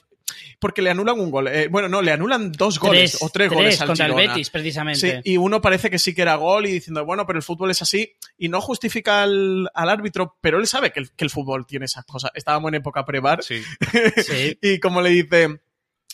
[0.59, 1.47] porque le anulan un gol.
[1.47, 4.23] Eh, bueno, no, le anulan dos goles o tres, goles al contra Girona.
[4.23, 5.21] el Betis, precisamente.
[5.23, 7.71] Sí, y uno parece que sí que era gol y diciendo, bueno, pero el fútbol
[7.71, 11.29] es así y no justifica al, al árbitro, pero él sabe que el, que el
[11.29, 12.31] fútbol tiene esas cosas.
[12.33, 13.61] Estábamos en época pre-VAR Sí.
[14.17, 14.57] Sí.
[14.61, 15.59] y como le dice,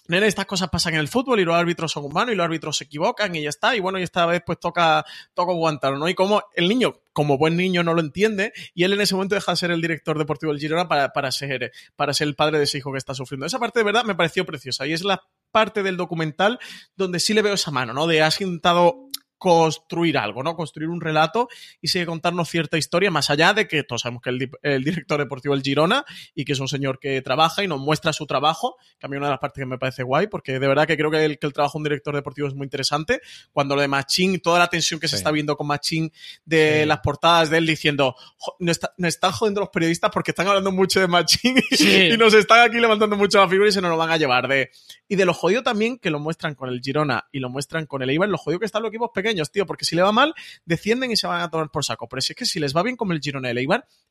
[0.07, 2.77] nene, estas cosas pasan en el fútbol y los árbitros son humanos y los árbitros
[2.77, 3.75] se equivocan y ya está.
[3.75, 6.07] Y bueno, y esta vez pues toca, toca aguantar, ¿no?
[6.09, 9.35] Y como el niño, como buen niño, no lo entiende y él en ese momento
[9.35, 12.57] deja de ser el director deportivo del Girona para, para, ser, para ser el padre
[12.57, 13.45] de ese hijo que está sufriendo.
[13.45, 16.59] Esa parte de verdad me pareció preciosa y es la parte del documental
[16.95, 18.07] donde sí le veo esa mano, ¿no?
[18.07, 19.09] De has intentado
[19.43, 20.55] construir algo, ¿no?
[20.55, 21.49] Construir un relato
[21.81, 24.83] y sigue contarnos cierta historia, más allá de que todos sabemos que el, di- el
[24.85, 28.25] director deportivo es Girona y que es un señor que trabaja y nos muestra su
[28.25, 30.87] trabajo, que a mí una de las partes que me parece guay, porque de verdad
[30.87, 33.19] que creo que el, que el trabajo de un director deportivo es muy interesante.
[33.51, 35.19] Cuando lo de Machín, toda la tensión que se Sí.
[35.19, 36.09] está viendo con Machín
[36.45, 36.85] de Sí.
[36.87, 40.47] las portadas de él diciendo, "Jo, nos, está- nos están jodiendo los periodistas porque están
[40.47, 42.11] hablando mucho de Machín Sí.
[42.13, 44.47] y nos están aquí levantando mucho la figura y se nos lo van a llevar
[44.47, 44.71] de...
[45.09, 48.01] Y de lo jodido también que lo muestran con el Girona y lo muestran con
[48.01, 50.33] el Eibar, lo jodido que están los equipos pequeños, tío, porque si le va mal,
[50.65, 52.07] descienden y se van a tomar por saco.
[52.07, 53.57] Pero si es que si les va bien como el Girona y el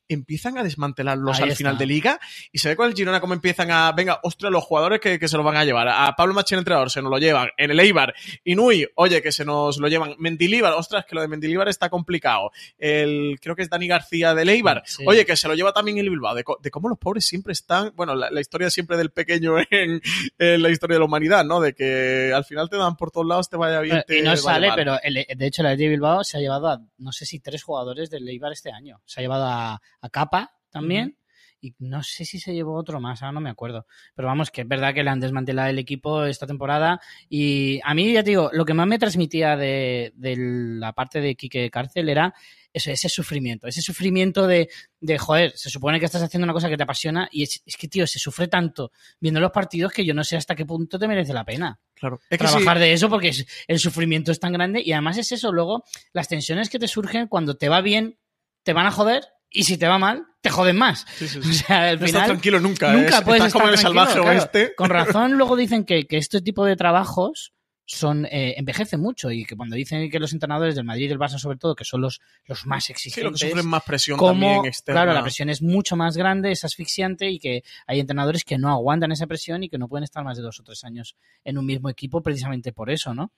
[0.07, 1.57] empiezan a desmantelarlos Ahí al está.
[1.57, 2.19] final de liga
[2.51, 5.27] y se ve con el Girona como empiezan a, venga, ostras, los jugadores que, que
[5.27, 5.87] se lo van a llevar.
[5.87, 7.49] A Pablo Machín, entrenador, se nos lo llevan.
[7.57, 10.15] En el Eibar, Inui, oye, que se nos lo llevan.
[10.19, 12.51] Mendilíbar, ostras, que lo de Mendilíbar está complicado.
[12.77, 15.03] El, creo que es Dani García del Eibar, Sí.
[15.07, 16.35] oye, que se lo lleva también el Bilbao.
[16.35, 20.01] De, de cómo los pobres siempre están, bueno, la, la historia siempre del pequeño en,
[20.37, 21.59] en la historia de la humanidad, ¿no?
[21.61, 24.03] De que al final te dan por todos lados, te vaya bien.
[24.07, 24.75] Pero- y no sale, mal.
[24.75, 27.63] pero el- de hecho el Athletic Bilbao se ha llevado a, no sé si tres
[27.63, 29.01] jugadores del Eibar este año.
[29.05, 31.17] Se ha llevado a, a Capa también.
[31.61, 33.87] Y no sé si se llevó otro más, ahora no me acuerdo.
[34.15, 36.99] Pero vamos, que es verdad que le han desmantelado el equipo esta temporada.
[37.29, 41.21] Y a mí, ya te digo, lo que más me transmitía de, de la parte
[41.21, 42.33] de Quique Cárcel era
[42.73, 43.65] eso, ese sufrimiento.
[43.67, 44.67] Ese sufrimiento de,
[44.99, 47.29] de, joder, se supone que estás haciendo una cosa que te apasiona.
[47.31, 48.91] Y es, es que, tío, se sufre tanto
[49.21, 52.19] viendo los partidos que yo no sé hasta qué punto te merece la pena Claro.
[52.29, 55.17] Es que sí, trabajar de eso porque es- el sufrimiento es tan grande y además
[55.17, 58.17] es eso, luego las tensiones que te surgen cuando te va bien
[58.63, 59.23] te van a joder
[59.53, 61.05] y si te va mal te joden más.
[61.17, 61.53] sí, sí, O sí.
[61.53, 62.91] sea, al No estás final tranquilo nunca.
[62.91, 64.39] nunca es- puedes estás como en el estar salvaje tranquilo, claro.
[64.39, 64.75] oeste.
[64.75, 67.53] con razón luego dicen que, que este tipo de trabajos
[67.85, 71.19] son eh, envejecen mucho y que cuando dicen que los entrenadores del Madrid y del
[71.19, 74.17] Barça sobre todo que son los, los más Sí, lo que exigentes sufren más presión
[74.17, 75.01] como, también externa.
[75.01, 78.71] claro, la presión es mucho más grande, es asfixiante y que hay entrenadores que no
[78.71, 81.57] aguantan esa presión y que no pueden estar más de dos o tres años en
[81.57, 83.31] un mismo equipo precisamente por eso, ¿no?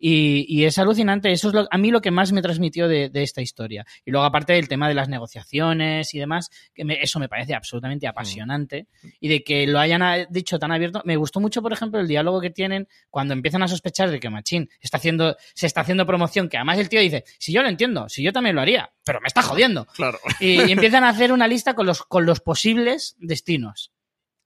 [0.00, 3.08] Y, y es alucinante, eso es lo- a mí lo que más me transmitió de,
[3.10, 3.84] de esta historia.
[4.04, 7.54] Y luego aparte del tema de las negociaciones y demás, que me- eso me parece
[7.54, 8.86] absolutamente apasionante
[9.20, 11.02] y de que lo hayan ah, dicho tan abierto.
[11.04, 14.30] Me gustó mucho, por ejemplo, el diálogo que tienen cuando empiezan a sospechar de que
[14.30, 17.68] Machín está haciendo, se está haciendo promoción, que además el tío dice, si yo lo
[17.68, 19.86] entiendo, si yo también lo haría, pero me está jodiendo.
[19.96, 20.18] Claro.
[20.40, 23.90] Y, y empiezan a hacer una lista con los, con los posibles destinos.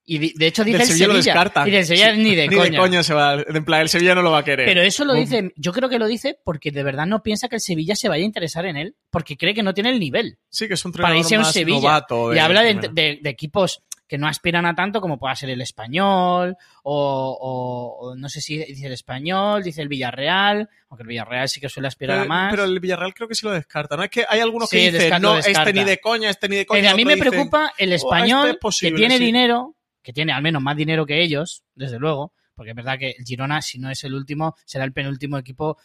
[0.05, 1.32] Y de, hecho dice Del el Sevilla lo Sevilla.
[1.32, 1.68] descartan.
[1.68, 2.70] Y del Sevilla Sí, ni de Ni coña.
[2.70, 3.34] de coña se va.
[3.40, 4.66] En plan, el Sevilla no lo va a querer.
[4.66, 7.55] Pero eso lo dice, yo creo que lo dice porque de verdad no piensa que
[7.57, 10.38] el Sevilla se vaya a interesar en él, porque cree que no tiene el nivel.
[10.48, 11.78] sí, que es un para irse a un más Sevilla.
[11.80, 12.34] novato.
[12.34, 12.92] Y habla de, primera.
[12.92, 18.09] de- de equipos que no aspiran a tanto como pueda ser el español, o, o-
[18.11, 21.68] o no sé si dice el español, dice el Villarreal, aunque el Villarreal sí que
[21.68, 22.50] suele aspirar a Pero, más.
[22.50, 23.96] pero el Villarreal creo que sí lo descarta.
[23.96, 25.61] No es que hay algunos Sí, que dicen, descarta- no, lo descarta.
[25.70, 26.80] este ni de coña, este ni de coña.
[26.82, 29.24] Eh, a mí me dicen, preocupa el "Oh, este español es posible, que tiene sí".
[29.24, 33.11] dinero, que tiene al menos más dinero que ellos, desde luego, porque es verdad que
[33.18, 35.78] el Girona, si no es el último, será el penúltimo equipo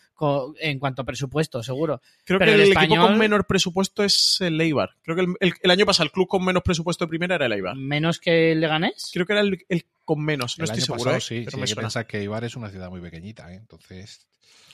[0.60, 2.02] en cuanto a presupuesto, seguro.
[2.26, 4.92] Creo pero que el el, equipo con menor presupuesto es el Eibar.
[5.04, 7.46] Creo que el, el- el año pasado el club con menos presupuesto de primera era
[7.46, 7.76] el Eibar.
[7.76, 9.10] Menos que el Leganés.
[9.14, 11.22] Creo que era el, el con menos, no el estoy año seguro, pasado ¿eh?
[11.22, 11.88] sí, pero sí, me hay que suena.
[11.88, 13.56] pensar que Ibar es una ciudad muy pequeñita, ¿eh?
[13.56, 14.26] entonces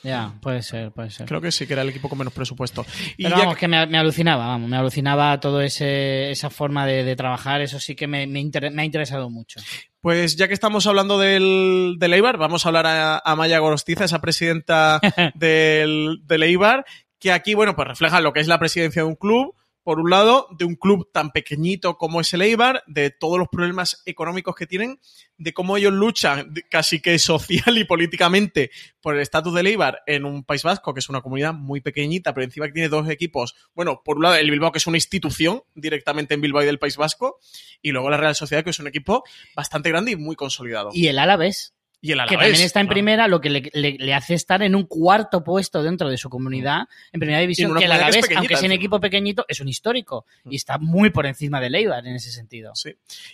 [0.04, 1.26] Ya, puede ser, puede ser.
[1.26, 2.84] Creo que sí, que era el equipo con menos presupuesto.
[3.16, 6.86] Y Pero ya vamos, que me, me alucinaba, vamos, me alucinaba todo ese esa forma
[6.86, 9.60] de, de trabajar, eso sí que me, me, inter- me ha interesado mucho.
[10.04, 14.04] Pues ya que estamos hablando del, del Eibar, vamos a hablar a, a Maya Gorostiza,
[14.04, 15.00] esa presidenta
[15.34, 16.84] del, del Eibar,
[17.18, 19.54] que aquí, bueno, pues refleja lo que es la presidencia de un club,
[19.84, 23.48] por un lado, de un club tan pequeñito como es el Eibar, de todos los
[23.48, 24.98] problemas económicos que tienen,
[25.36, 28.70] de cómo ellos luchan casi que social y políticamente
[29.00, 32.32] por el estatus del Eibar en un País Vasco, que es una comunidad muy pequeñita,
[32.32, 33.54] pero encima que tiene dos equipos.
[33.74, 36.78] Bueno, por un lado el Bilbao, que es una institución directamente en Bilbao y del
[36.78, 37.38] País Vasco,
[37.82, 39.22] y luego la Real Sociedad, que es un equipo
[39.54, 40.90] bastante grande y muy consolidado.
[40.94, 41.74] Y el Alavés,
[42.06, 42.94] Y el que también está en claro.
[42.94, 46.28] primera, lo que le, le- le hace estar en un cuarto puesto dentro de su
[46.28, 46.82] comunidad,
[47.12, 49.60] en primera división, que el comunidad que es Alavés, aunque sea un equipo pequeñito, es
[49.60, 50.52] un histórico Mm.
[50.52, 52.72] y está muy por encima de Leibar en ese sentido.
[52.74, 52.90] Sí.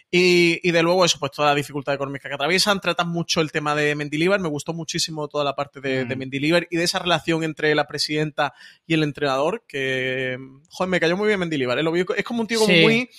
[0.09, 2.81] Y, y de luego eso, pues toda la dificultad económica que atraviesan.
[2.81, 4.39] Tratan mucho el tema de Mendilibar.
[4.39, 6.09] Me gustó muchísimo toda la parte de, Mm.
[6.09, 8.55] de Mendilibar y de esa relación entre la presidenta
[8.87, 9.65] y el entrenador.
[9.67, 11.77] Que, joder, me cayó muy bien Mendilibar.
[11.79, 11.83] ¿eh?
[11.83, 13.11] Lo vi- es como un tío como muy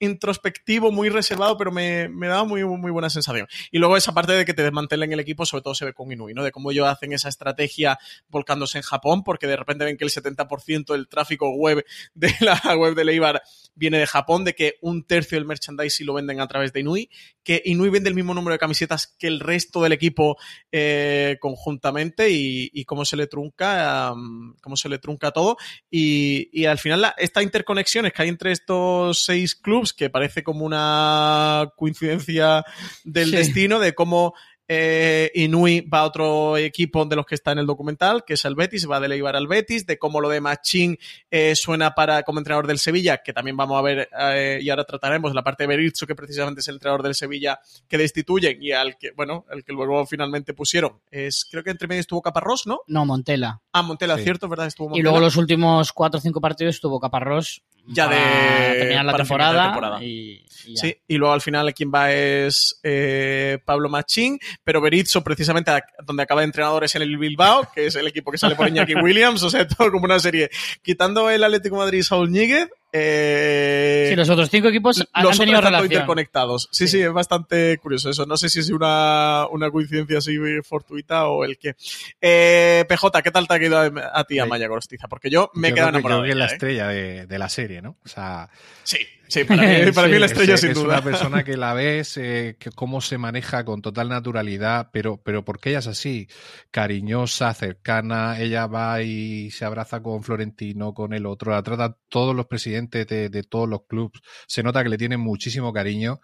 [0.00, 3.46] introspectivo, muy reservado, pero me, me daba muy, muy buena sensación.
[3.70, 6.10] Y luego esa parte de que te desmantelen el equipo, sobre todo se ve con
[6.10, 6.42] Inui, ¿no?
[6.44, 10.10] De cómo ellos hacen esa estrategia volcándose en Japón, porque de repente ven que el
[10.10, 11.84] 70% del tráfico web
[12.14, 13.42] de la web de Leibar
[13.74, 17.10] viene de Japón, de que un tercio del merchandising lo venden a través de Inui,
[17.42, 20.36] que Inui vende el mismo número de camisetas que el resto del equipo
[20.72, 25.56] eh, conjuntamente y, cómo se le trunca, um, cómo se le trunca todo.
[25.90, 29.54] Y, al final la- esta interconexiones que hay entre estos seis
[29.92, 32.64] que parece como una coincidencia
[33.04, 33.36] del Sí.
[33.36, 34.34] destino, de cómo
[34.70, 38.44] eh, Inui va a otro equipo de los que está en el documental, que es
[38.44, 40.98] el Betis, va de Leibar al Betis, de cómo lo de Machín
[41.30, 44.84] eh, suena para como entrenador del Sevilla, que también vamos a ver eh, y ahora
[44.84, 47.58] trataremos la parte de Berizzo, que precisamente es el entrenador del Sevilla
[47.88, 51.00] que destituyen y al que, bueno, el que luego finalmente pusieron.
[51.10, 52.80] Es, creo que entre medio estuvo Caparrós, ¿no?
[52.88, 53.62] No, Montela.
[53.72, 54.24] Ah, Montela, Sí.
[54.24, 54.66] cierto, ¿verdad?
[54.66, 55.04] Estuvo Y Montela.
[55.12, 59.72] luego los últimos cuatro o cinco partidos estuvo Caparrós Ya de- terminar la para temporada.
[60.04, 60.80] Y, y ya.
[60.82, 65.84] Sí, y luego al final quien va es eh, Pablo Machín, pero Berizzo precisamente a-
[66.04, 68.68] donde acaba de entrenador es en el Bilbao, que es el equipo que sale por
[68.68, 70.50] Iñaki Williams, o sea, todo como una serie.
[70.82, 75.32] Quitando el Atlético Madrid y Saúl Ñíguez, eh, Sí, los otros cinco equipos han, los
[75.32, 75.92] han tenido relación.
[75.92, 76.68] interconectados.
[76.72, 77.02] Sí, sí, Sí.
[77.02, 78.26] es bastante curioso eso.
[78.26, 81.74] No sé si es una, una coincidencia así fortuita o el que.
[82.20, 84.38] Eh, PJ, ¿qué tal te ha quedado a ti.
[84.38, 85.08] Amaya Gorostiza?
[85.08, 86.22] Porque yo me he quedado enamorado.
[86.22, 86.52] creo que es la ¿eh?
[86.54, 87.96] estrella de, de la serie, ¿no?
[88.04, 88.48] O sea,
[88.84, 90.08] Sí, sí, para mí, para Sí.
[90.08, 90.84] mí la estrella es, sin es duda.
[90.84, 95.44] una persona que la ves, eh, que cómo se maneja con total naturalidad, pero, pero
[95.44, 96.28] porque ella es así,
[96.70, 102.34] cariñosa, cercana, ella va y se abraza con Florentino, con el otro, la trata todos
[102.34, 106.20] los presidentes de, de todos los clubes, se nota que le tienen muchísimo cariño.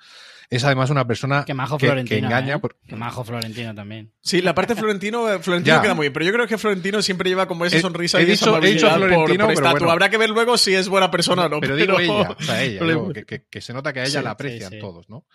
[0.50, 2.20] Es además una persona Que majo que, Florentino.
[2.20, 2.54] que engaña.
[2.56, 2.58] ¿eh?
[2.58, 4.12] por- Que majo Florentino también.
[4.20, 5.82] Sí, la parte de Florentino, eh, Florentino Ya.
[5.82, 8.30] queda muy bien, pero yo creo que Florentino siempre lleva como esa sonrisa he y
[8.32, 9.72] esa dicho- he dicho por, Florentino, por pero estatua.
[9.72, 9.90] bueno.
[9.92, 11.60] Habrá que ver luego si es buena persona o no.
[11.60, 12.80] pero digo ella, o sea, ella,
[13.14, 14.78] que, que- que se nota que a ella Sí, la aprecian sí.
[14.78, 15.26] todos, ¿no?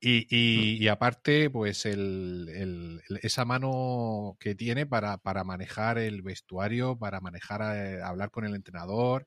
[0.00, 5.98] Y, y- y aparte, pues el, el- el- esa mano que tiene para, para manejar
[5.98, 7.62] el vestuario, para manejar,
[8.02, 9.26] hablar con el entrenador,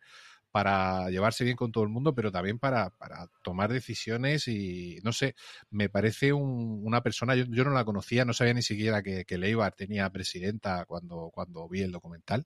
[0.51, 5.13] para llevarse bien con todo el mundo, pero también para, para tomar decisiones y, no
[5.13, 5.35] sé,
[5.69, 9.25] me parece un- una persona, yo, yo no la conocía, no sabía ni siquiera que,
[9.25, 12.45] que Leibar tenía presidenta cuando, cuando vi el documental.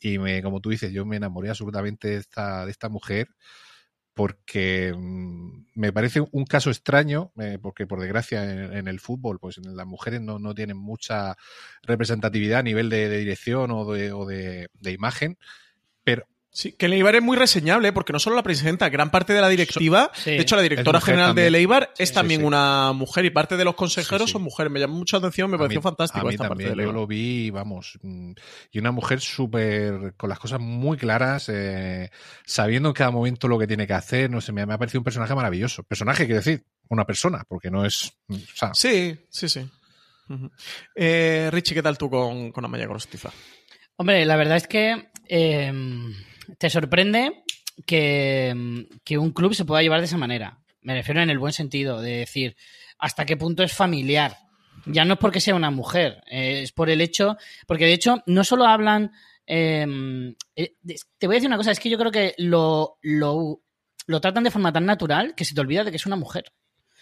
[0.00, 3.28] Y me, como tú dices, yo me enamoré absolutamente de esta, de esta mujer
[4.14, 8.44] porque mm, me parece un caso extraño, eh, porque por desgracia
[8.78, 11.36] en, el fútbol, pues las mujeres no, no tienen mucha
[11.82, 15.36] representatividad a nivel de, de dirección o de, o de- de imagen,
[16.04, 16.26] pero
[16.56, 19.48] Sí, que Leibar es muy reseñable, porque no solo la presidenta, gran parte de la
[19.48, 20.30] directiva, Sí.
[20.30, 21.50] de hecho la directora general de.
[21.50, 22.46] Leibar es Sí, también sí.
[22.46, 24.32] una mujer y parte de los consejeros Sí, sí.
[24.34, 24.70] son mujeres.
[24.70, 26.86] Me llamó mucha atención, me a pareció mí- fantástico a mí esta parte de también,
[26.88, 28.32] yo lo vi, vamos, mm,
[28.70, 32.08] y una mujer súper, con las cosas muy claras, eh,
[32.46, 35.00] sabiendo en cada momento lo que tiene que hacer, no sé, me, me ha parecido
[35.00, 35.82] un personaje maravilloso.
[35.82, 39.68] Personaje, quiero decir, una persona, porque no es, mm, o sea, Sí, sí, sí.
[40.94, 43.30] Eh, Richie, ¿qué tal tú con, con Amaya Gorostiza?
[43.96, 45.72] Hombre, la verdad es que eh,
[46.58, 47.44] te sorprende
[47.86, 50.58] que, que un club se pueda llevar de esa manera.
[50.82, 52.56] Me refiero en el buen sentido, de decir
[52.98, 54.36] hasta qué punto es familiar.
[54.86, 57.36] Ya no es porque sea una mujer, eh, es por el hecho,
[57.66, 59.12] porque de hecho no solo hablan...
[59.46, 59.86] eh,
[60.56, 60.74] eh,
[61.18, 63.62] te voy a decir una cosa, es que yo creo que lo, lo,
[64.06, 66.52] lo tratan de forma tan natural que se te olvida de que es una mujer.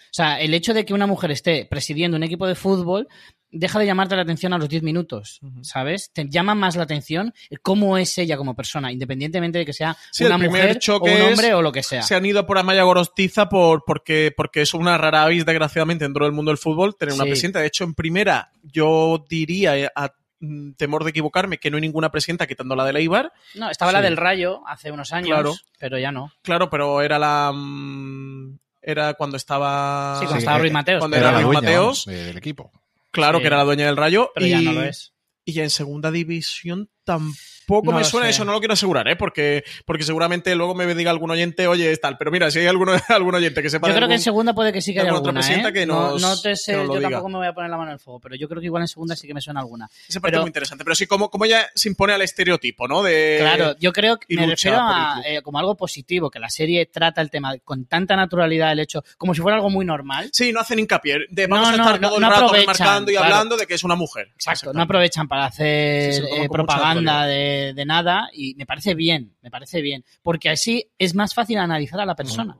[0.05, 3.07] O sea, el hecho de que una mujer esté presidiendo un equipo de fútbol
[3.53, 5.39] deja de llamarte la atención a los 10 minutos.
[5.61, 6.11] ¿sabes?
[6.11, 10.25] Te llama más la atención cómo es ella como persona, independientemente de que sea Sí,
[10.25, 12.01] una mujer o un es- hombre o lo que sea.
[12.01, 16.25] Se han ido por Amaya Gorostiza por, porque, porque es una rara avis, desgraciadamente, dentro
[16.25, 17.59] del mundo del fútbol, tener una presidenta.
[17.59, 21.81] De hecho, en primera, yo diría, eh, a mm, temor de equivocarme, que no hay
[21.81, 23.31] ninguna presidenta quitando la de Leibar.
[23.55, 25.53] No, estaba la del Rayo hace unos años, Claro.
[25.79, 26.31] pero ya no.
[26.41, 27.51] Claro, pero era la.
[27.53, 30.15] mm, Era cuando estaba.
[30.19, 30.99] Sí, cuando Sí, estaba eh, Ruiz Mateos.
[30.99, 32.05] cuando era Luis dueña Mateos.
[32.05, 32.71] del equipo.
[33.13, 33.43] Claro, Sí.
[33.43, 34.31] que era la dueña del Rayo.
[34.35, 35.13] pero y, ya no lo es.
[35.45, 37.37] Y ya en segunda división Tampoco
[37.69, 38.31] No me suena sé.
[38.31, 39.15] eso, no lo quiero asegurar, ¿eh?
[39.15, 42.17] Porque, porque seguramente luego me diga algún oyente, oye, tal.
[42.17, 44.53] Pero mira, si hay alguno, algún oyente que sepa Yo de creo que en segunda
[44.53, 45.73] puede que sí que haya alguna otra alguna, ¿eh?
[45.73, 47.09] que No- nos- no, te sé, yo diga.
[47.09, 48.83] tampoco me voy a poner la mano en el fuego, pero yo creo que igual
[48.83, 49.87] en segunda sí que me suena alguna.
[49.87, 50.83] Parece Pero- muy interesante.
[50.83, 53.01] Pero sí, como, como ella se impone al estereotipo, ¿no?
[53.03, 56.85] De, Claro, yo creo que me refiero a eh, como algo positivo, que la serie
[56.87, 60.29] trata el tema con tanta naturalidad, el hecho, como si fuera algo muy normal.
[60.33, 61.19] Sí, no hacen hincapié.
[61.29, 63.33] De No, vamos a no, estar no- todo el no rato remarcando y claro.
[63.33, 64.29] hablando de que es una mujer.
[64.33, 69.35] Exacto, no aprovechan para hacer Sí, eh, propaganda de, de nada y me parece bien,
[69.41, 72.57] me parece bien, porque así es más fácil analizar a la persona,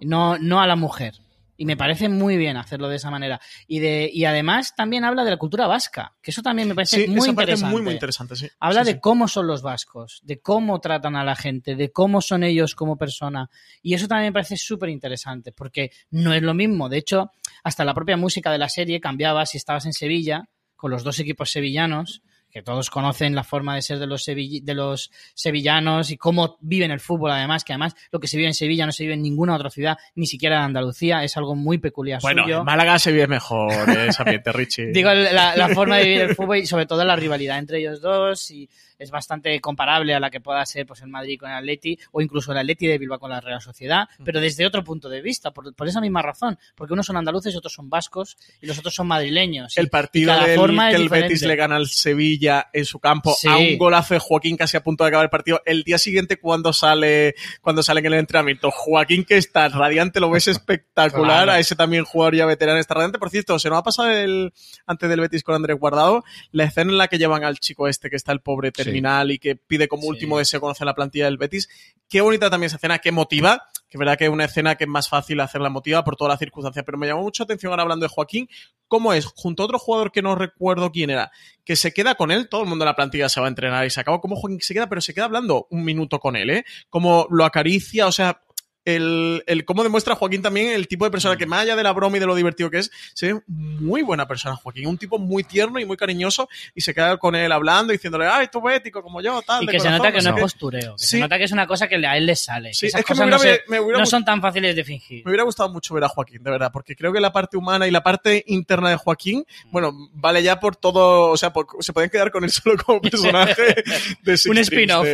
[0.00, 1.14] no, no a la mujer.
[1.56, 3.40] Y me parece muy bien hacerlo de esa manera.
[3.68, 7.04] Y, de, y además también habla de la cultura vasca, que eso también me parece
[7.04, 7.72] Sí, muy esa parte interesante.
[7.72, 8.48] muy, muy interesante, sí.
[8.58, 12.20] Habla Sí, de cómo son los vascos, de cómo tratan a la gente, de cómo
[12.20, 13.48] son ellos como persona.
[13.82, 16.88] Y eso también me parece súper interesante, porque no es lo mismo.
[16.88, 17.30] De hecho,
[17.62, 21.20] hasta la propia música de la serie cambiaba si estabas en Sevilla, con los dos
[21.20, 22.22] equipos sevillanos,
[22.54, 26.56] que todos conocen la forma de ser de los, sevill- de los sevillanos y cómo
[26.60, 29.14] viven el fútbol, además, que además lo que se vive en Sevilla no se vive
[29.14, 32.58] en ninguna otra ciudad, ni siquiera en Andalucía, es algo muy peculiar Bueno, suyo.
[32.60, 34.86] en Málaga se vive mejor ese ambiente, Richie.
[34.92, 38.00] Digo, la, la forma de vivir el fútbol y sobre todo la rivalidad entre ellos
[38.00, 41.56] dos y es bastante comparable a la que pueda ser pues el Madrid con el
[41.56, 45.08] Atleti o incluso el Atleti de Bilbao con la Real Sociedad, pero desde otro punto
[45.08, 48.66] de vista, por, por esa misma razón, porque unos son andaluces otros son vascos y
[48.66, 49.76] los otros son madrileños.
[49.76, 53.48] El partido del forma que el Betis le gana al Sevilla en su campo Sí.
[53.48, 55.60] a un golazo de Joaquín casi a punto de acabar el partido.
[55.64, 60.30] El día siguiente cuando sale cuando sale en el entrenamiento, Joaquín que está radiante, lo
[60.30, 60.48] ves
[60.88, 61.44] espectacular.
[61.44, 61.52] Claro.
[61.52, 63.18] A ese también jugador ya veterano está radiante.
[63.18, 64.52] Por cierto, se nos ha pasado el
[64.86, 68.10] antes del Betis con Andrés Guardado, la escena en la que llevan al chico este
[68.10, 68.90] que está el pobre Sí.
[68.90, 70.08] terminal y que pide como Sí.
[70.10, 71.68] último deseo conocer la plantilla del Betis.
[72.08, 73.62] Qué bonita también esa escena, qué motiva.
[73.88, 76.32] Que es verdad que es una escena que es más fácil hacerla emotiva por todas
[76.32, 76.84] las circunstancias.
[76.84, 78.48] Pero me llamó mucho atención ahora hablando de Joaquín,
[78.88, 81.30] cómo es, junto a otro jugador que no recuerdo quién era,
[81.64, 83.86] que se queda con él, todo el mundo en la plantilla se va a entrenar
[83.86, 86.50] y se acaba, como Joaquín se queda, pero se queda hablando un minuto con él,
[86.50, 86.64] ¿eh?
[86.90, 88.40] Como lo acaricia, o sea,
[88.84, 91.92] el, el cómo demuestra Joaquín también el tipo de persona que más allá de la
[91.92, 95.18] broma y de lo divertido que es, se ve muy buena persona Joaquín, un tipo
[95.18, 99.02] muy tierno y muy cariñoso y se queda con él hablando diciéndole, ay, tú bético
[99.02, 99.64] como yo, tal.
[99.64, 100.40] Y que se nota que no es qué".
[100.40, 101.06] postureo, que Sí.
[101.16, 102.74] se nota que es una cosa que a él le sale.
[102.74, 104.76] Sí, que esas es que me hubiera, no, se- me hubiera no son tan fáciles
[104.76, 105.24] de fingir.
[105.24, 107.86] me hubiera gustado mucho ver a Joaquín, de verdad, porque creo que la parte humana
[107.86, 111.92] y la parte interna de Joaquín, bueno, vale ya por todo, o sea, por- se
[111.92, 113.82] pueden quedar con él solo como personaje
[114.22, 115.06] de Six Un spin-off.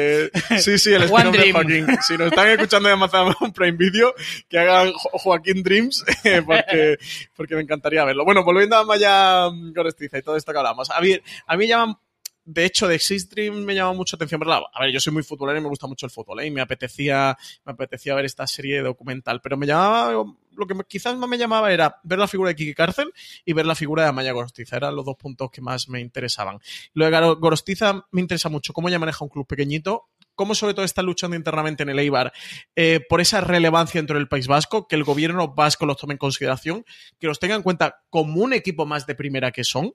[0.58, 1.52] Sí, sí, el spin-off de.
[1.52, 1.86] Joaquín.
[2.06, 4.14] Si nos están escuchando de Amazon Prime Video,
[4.48, 6.96] que hagan Jo- Joaquín Dreams, eh, porque,
[7.36, 8.24] porque me encantaría verlo.
[8.24, 10.90] Bueno, volviendo a Maya mm, Gorestiza y todo esto que hablamos.
[10.90, 11.96] A mí, a mí llaman
[12.42, 14.62] de hecho, de Six Dream me llama mucho atención verla.
[14.72, 16.46] A ver, yo soy muy futbolero y me gusta mucho el fútbol, ¿eh?
[16.46, 19.40] Y me apetecía, me apetecía ver esta serie documental.
[19.40, 20.10] Pero me llamaba,
[20.56, 23.12] lo que quizás más me llamaba era ver la figura de Kiki Cárcel
[23.44, 24.78] y ver la figura de Amaya Gorostiza.
[24.78, 26.58] Eran los dos puntos que más me interesaban.
[26.94, 30.08] Lo de Gorostiza me interesa mucho cómo ella maneja un club pequeñito,
[30.40, 32.32] cómo sobre todo está luchando internamente en el Eibar
[32.74, 36.18] eh, por esa relevancia dentro del País Vasco, que el gobierno vasco los tome en
[36.18, 36.82] consideración,
[37.18, 39.92] que los tenga en cuenta como un equipo más de primera que son.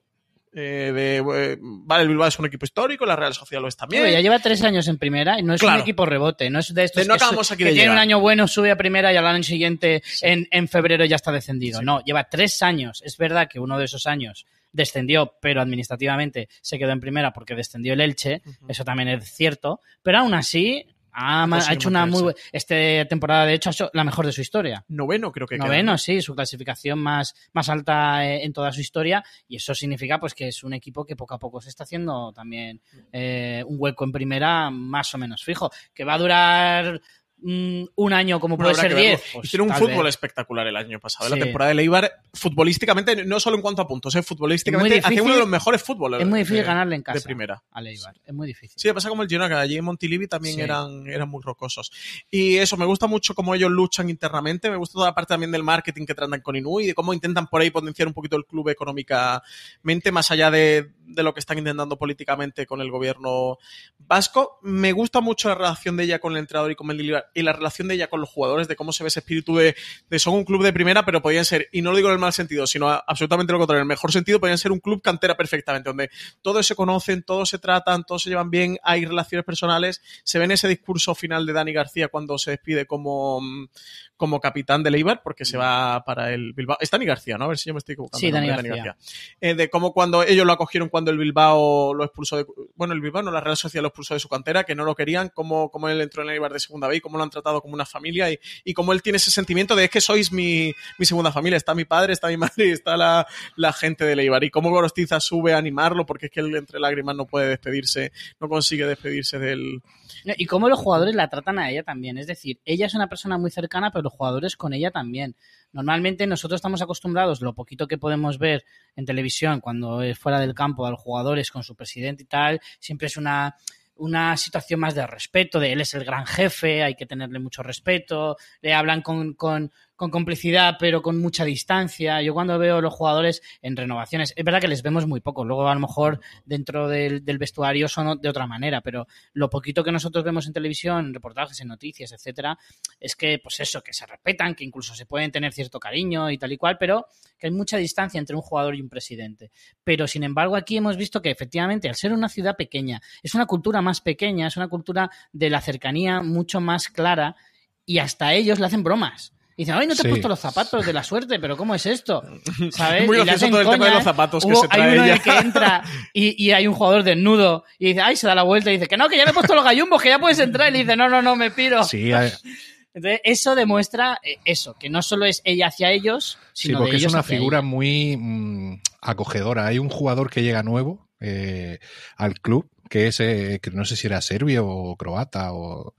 [0.54, 1.16] Eh, de,
[1.52, 4.06] eh, vale, el Bilbao es un equipo histórico, la Real Sociedad lo es también.
[4.08, 5.78] Ya lleva tres años en primera y no es Claro.
[5.78, 7.74] un equipo rebote, no es de estos De no que, su- acabamos aquí que de
[7.74, 11.16] tiene un año bueno, sube a primera y al año siguiente en, en febrero ya
[11.16, 11.80] está descendido.
[11.80, 11.84] Sí.
[11.84, 13.02] No, lleva tres años.
[13.04, 17.54] Es verdad que uno de esos años descendió, pero administrativamente se quedó en primera porque
[17.54, 20.84] descendió el Elche, eso también es cierto, pero aún así
[21.18, 22.42] ha, hecho una muy mantenerse.
[22.46, 24.84] bu- esta temporada de hecho ha hecho la mejor de su historia.
[24.88, 25.98] Noveno creo que Noveno, ¿no?
[25.98, 30.34] sí, su clasificación más, más alta eh, en toda su historia y eso significa pues
[30.34, 34.04] que es un equipo que poco a poco se está haciendo también eh, un hueco
[34.04, 37.00] en primera más o menos fijo, que va a durar
[37.42, 39.08] un año como puede ser que verlo.
[39.10, 39.22] 10.
[39.34, 40.14] pues, Hicieron un fútbol vez.
[40.14, 41.28] espectacular el año pasado.
[41.28, 41.38] Sí.
[41.38, 45.40] La temporada de Leibar, futbolísticamente, no solo en cuanto a puntos, eh, futbolísticamente, uno de
[45.40, 46.14] los mejores fútbol.
[46.14, 47.62] Es muy difícil de, ganarle en casa de primera.
[47.70, 48.74] a Leibar, es muy difícil.
[48.76, 50.60] Sí, pasa como el Girona, que allí en Montilivi también Sí.
[50.62, 51.92] eran, eran muy rocosos.
[52.30, 55.52] Y eso, me gusta mucho cómo ellos luchan internamente, me gusta toda la parte también
[55.52, 58.36] del marketing que tratan con Inui y de cómo intentan por ahí potenciar un poquito
[58.36, 63.58] el club económicamente, más allá de, de lo que están intentando políticamente con el gobierno
[63.98, 64.58] vasco.
[64.62, 67.42] Me gusta mucho la relación de ella con el entrenador y con el Eibar, y
[67.42, 69.76] la relación de ella con los jugadores, de cómo se ve ese espíritu de,
[70.08, 72.18] de son un club de primera, pero podían ser, y no lo digo en el
[72.18, 75.36] mal sentido, sino absolutamente lo contrario, en el mejor sentido, podían ser un club cantera
[75.36, 76.10] perfectamente, donde
[76.42, 80.00] todos se conocen, todos se tratan, todos se llevan bien, hay relaciones personales.
[80.24, 83.68] Se ve en ese discurso final de Dani García cuando se despide como, mm,
[84.16, 86.76] como capitán de Eibar, porque se va para el Bilbao.
[86.80, 87.44] Es Dani García, ¿no?
[87.44, 88.18] A ver si yo me estoy equivocando.
[88.18, 88.96] Sí, Dani García.
[89.40, 92.46] Eh, de cómo cuando ellos lo acogieron cuando el Bilbao lo expulsó de...
[92.74, 94.94] Bueno, el Bilbao no, la Real Sociedad lo expulsó de su cantera, que no lo
[94.94, 97.30] querían, cómo, cómo él entró en el Eibar de segunda B y cómo lo han
[97.30, 100.32] tratado como una familia y, y cómo él tiene ese sentimiento de es que sois
[100.32, 101.56] mi, mi segunda familia.
[101.56, 104.44] Está mi padre, está mi madre y está la, la gente del Eibar.
[104.44, 108.12] Y cómo Gorostiza sube a animarlo porque es que él entre lágrimas no puede despedirse,
[108.40, 109.82] no consigue despedirse del...
[110.24, 112.18] No, Y cómo los jugadores la tratan a ella también.
[112.18, 115.36] Es decir, ella es una persona muy cercana, pero los jugadores con ella también.
[115.72, 120.54] Normalmente nosotros estamos acostumbrados, lo poquito que podemos ver en televisión cuando es fuera del
[120.54, 123.56] campo a los jugadores con su presidente y tal, siempre es una,
[123.96, 127.62] una situación más de respeto, de él es el gran jefe, hay que tenerle mucho
[127.62, 132.22] respeto, le hablan con, con, con complicidad pero con mucha distancia.
[132.22, 135.68] Yo cuando veo los jugadores en renovaciones, es verdad que les vemos muy poco, luego
[135.68, 140.24] a lo mejor dentro del, vestuario son de otra manera, pero lo poquito que nosotros
[140.24, 142.58] vemos en televisión, en reportajes, en noticias, etcétera,
[143.00, 146.38] es que, pues eso, que se respetan, que incluso se pueden tener cierto cariño y
[146.38, 147.06] tal y cual, pero
[147.38, 149.50] que hay mucha distancia entre un jugador y un presidente.
[149.84, 153.46] Pero, sin embargo, aquí hemos visto que efectivamente, al ser una ciudad pequeña, es una
[153.46, 157.36] cultura más pequeña, es una cultura de la cercanía mucho más clara
[157.84, 159.35] y hasta ellos le hacen bromas.
[159.58, 160.08] Y dicen, ay, no te Sí.
[160.08, 162.22] has puesto los zapatos de la suerte, pero ¿cómo es esto?
[162.72, 163.06] ¿Sabes?
[163.06, 165.02] Muy Y gracioso hacen todo el tema de los zapatos que se trae hay uno
[165.02, 165.14] en ella.
[165.14, 165.82] el que entra
[166.12, 168.86] y, y hay un jugador desnudo y dice, ay, se da la vuelta y dice,
[168.86, 170.68] que no, que ya me he puesto los gallumbos, que ya puedes entrar.
[170.68, 171.84] Y le dice, no, no, no, me piro.
[171.84, 172.10] Sí,
[172.94, 176.92] Entonces, eso demuestra eh, eso, que no solo es ella hacia ellos, Sí, sino porque
[176.92, 177.66] de es una hacia figura ella.
[177.66, 179.66] muy mm, acogedora.
[179.66, 181.78] Hay un jugador que llega nuevo eh,
[182.16, 185.94] al club, que es, eh, que no sé si era serbio o croata, o...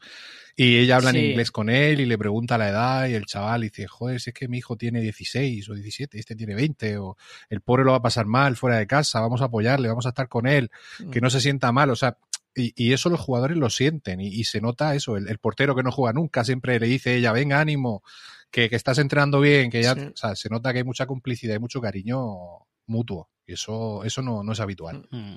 [0.60, 1.20] y ella habla Sí.
[1.20, 4.32] en inglés con él y le pregunta la edad y el chaval dice, joder, si
[4.32, 7.16] es que mi hijo tiene 16 o 17, este tiene 20, o
[7.49, 10.10] el pobre lo va a pasar mal fuera de casa, vamos a apoyarle, vamos a
[10.10, 10.70] estar con él,
[11.12, 12.18] que no se sienta mal, o sea...
[12.60, 15.16] Y, y eso los jugadores lo sienten y, y se nota eso.
[15.16, 18.01] El, el portero que no juega nunca siempre le dice ella, venga, ánimo,
[18.49, 20.01] que, que estás entrenando bien, que ya, Sí.
[20.12, 23.30] o sea, se nota que hay mucha complicidad y mucho cariño mutuo.
[23.45, 25.08] Y eso, eso no, no es habitual.
[25.12, 25.36] Mm.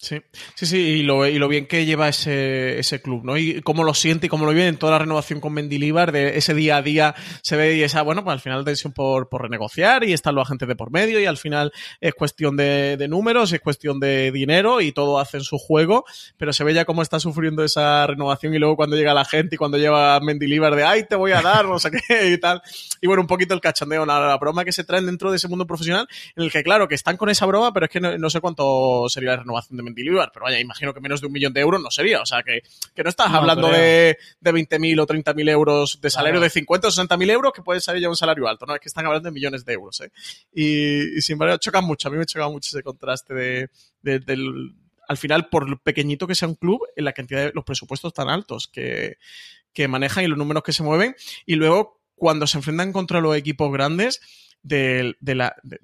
[0.00, 0.20] Sí,
[0.54, 3.36] sí, sí, y lo, y lo bien que lleva ese, ese club, ¿no?
[3.36, 6.38] Y cómo lo siente y cómo lo vive en toda la renovación con Mendilibar, de
[6.38, 9.42] ese día a día se ve y esa, bueno, pues al final tensión por, por
[9.42, 13.08] renegociar y están los agentes de por medio y al final es cuestión de, de
[13.08, 16.04] números, es cuestión de dinero y todo hacen su juego,
[16.36, 19.56] pero se ve ya cómo está sufriendo esa renovación y luego cuando llega la gente
[19.56, 22.62] y cuando lleva Mendilibar de, ay, te voy a dar, no sé qué y tal.
[23.00, 25.48] Y bueno, un poquito el cachondeo, la, la broma que se traen dentro de ese
[25.48, 28.16] mundo profesional en el que, claro, que están con esa broma, pero es que no,
[28.16, 31.32] no sé cuánto sería la renovación de Mendilibar, pero vaya, imagino que menos de un
[31.32, 32.62] millón de euros no sería, o sea, que,
[32.94, 36.44] que no estás No hablando de, de 20.000 o 30.000 euros de salario Claro.
[36.44, 38.74] de 50 o 60.000 euros, que puede salir ya un salario alto, ¿no?
[38.74, 40.10] Es que están hablando de millones de euros, ¿eh?
[40.52, 43.70] Y, y sin embargo, chocan mucho, a mí me choca mucho ese contraste de,
[44.02, 44.74] de- del...
[45.08, 48.28] Al final, por pequeñito que sea un club, en la cantidad de los presupuestos tan
[48.28, 49.16] altos que,
[49.72, 51.16] que manejan y los números que se mueven,
[51.46, 54.20] y luego cuando se enfrentan contra los equipos grandes,
[54.62, 55.80] de, de la, de-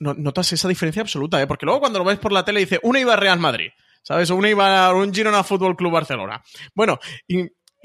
[0.00, 1.46] no- notas esa diferencia absoluta, ¿eh?
[1.46, 3.70] porque luego cuando lo ves por la tele dice una iba a Real Madrid,
[4.02, 4.30] ¿sabes?
[4.30, 6.42] Una iba a un Girona Fútbol Club Barcelona.
[6.74, 6.98] Bueno,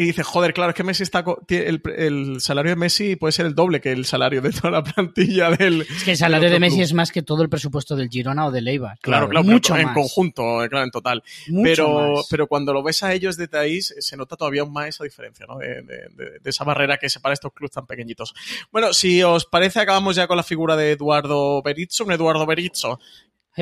[0.02, 1.26] y dices, joder, claro, es que Messi está.
[1.50, 4.82] El, el salario de Messi puede ser el doble que el salario de toda la
[4.84, 5.82] plantilla del.
[5.82, 6.84] Es que el salario de Messi club.
[6.86, 8.98] es más que todo el presupuesto del Girona o del Eibar.
[9.02, 9.94] Claro, claro, mucho en más.
[9.94, 11.22] conjunto, eh, claro, en total.
[11.50, 12.28] Mucho pero, más.
[12.32, 15.46] pero cuando lo ves a ellos desde ahí, se nota todavía aún más esa diferencia,
[15.46, 15.58] ¿no?
[15.58, 18.34] De, de- de- de esa barrera que separa estos clubes tan pequeñitos.
[18.72, 22.06] Bueno, si os parece, acabamos ya con la figura de Eduardo Berizzo.
[22.06, 23.00] Un Eduardo Berizzo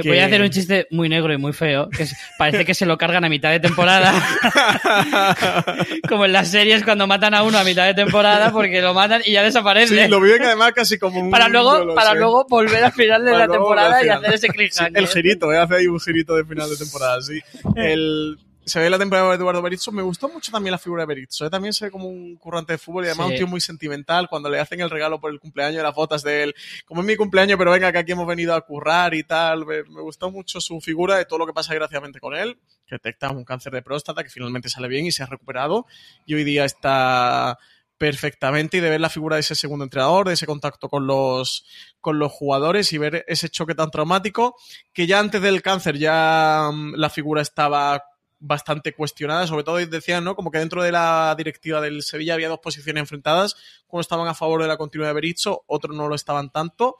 [0.02, 2.74] que- Voy a hacer un chiste muy negro y muy feo, que es- parece que
[2.74, 4.14] se lo cargan a mitad de temporada,
[6.10, 9.22] como en las series cuando matan a uno a mitad de temporada porque lo matan
[9.26, 10.04] y ya desaparece.
[10.06, 11.30] Sí, lo viven además casi como un.
[11.32, 12.18] para luego, para sé.
[12.18, 14.98] luego volver al final de Para la temporada y hacer ese Sí, cliffhanger.
[15.02, 15.58] el girito, ¿eh?
[15.58, 17.40] hace ahí un girito de final de temporada, sí.
[17.76, 18.38] El,
[18.68, 19.92] se ve la temporada de Eduardo Berizzo.
[19.92, 21.46] Me gustó mucho también la figura de Berizzo.
[21.46, 21.50] ¿eh?
[21.50, 23.32] También se ve como un currante de fútbol y además Sí.
[23.34, 26.22] un tío muy sentimental cuando le hacen el regalo por el cumpleaños de las fotos
[26.22, 26.56] de él.
[26.86, 29.66] Como es mi cumpleaños, pero venga, que aquí hemos venido a currar y tal.
[29.66, 32.60] Me, me gustó mucho su figura de todo lo que pasa desgraciadamente con él.
[32.86, 35.86] Que detecta un cáncer de próstata que finalmente sale bien y se ha recuperado.
[36.26, 37.58] Y hoy día está
[37.98, 41.66] perfectamente y de ver la figura de ese segundo entrenador, de ese contacto con los,
[42.00, 44.56] con los jugadores y ver ese choque tan traumático
[44.94, 48.04] que ya antes del cáncer ya mm, la figura estaba
[48.40, 50.36] bastante cuestionada, sobre todo decían, ¿no?
[50.36, 53.56] Como que dentro de la directiva del Sevilla había dos posiciones enfrentadas,
[53.88, 56.98] uno estaban a favor de la continuidad de Berizzo, otros no lo estaban tanto.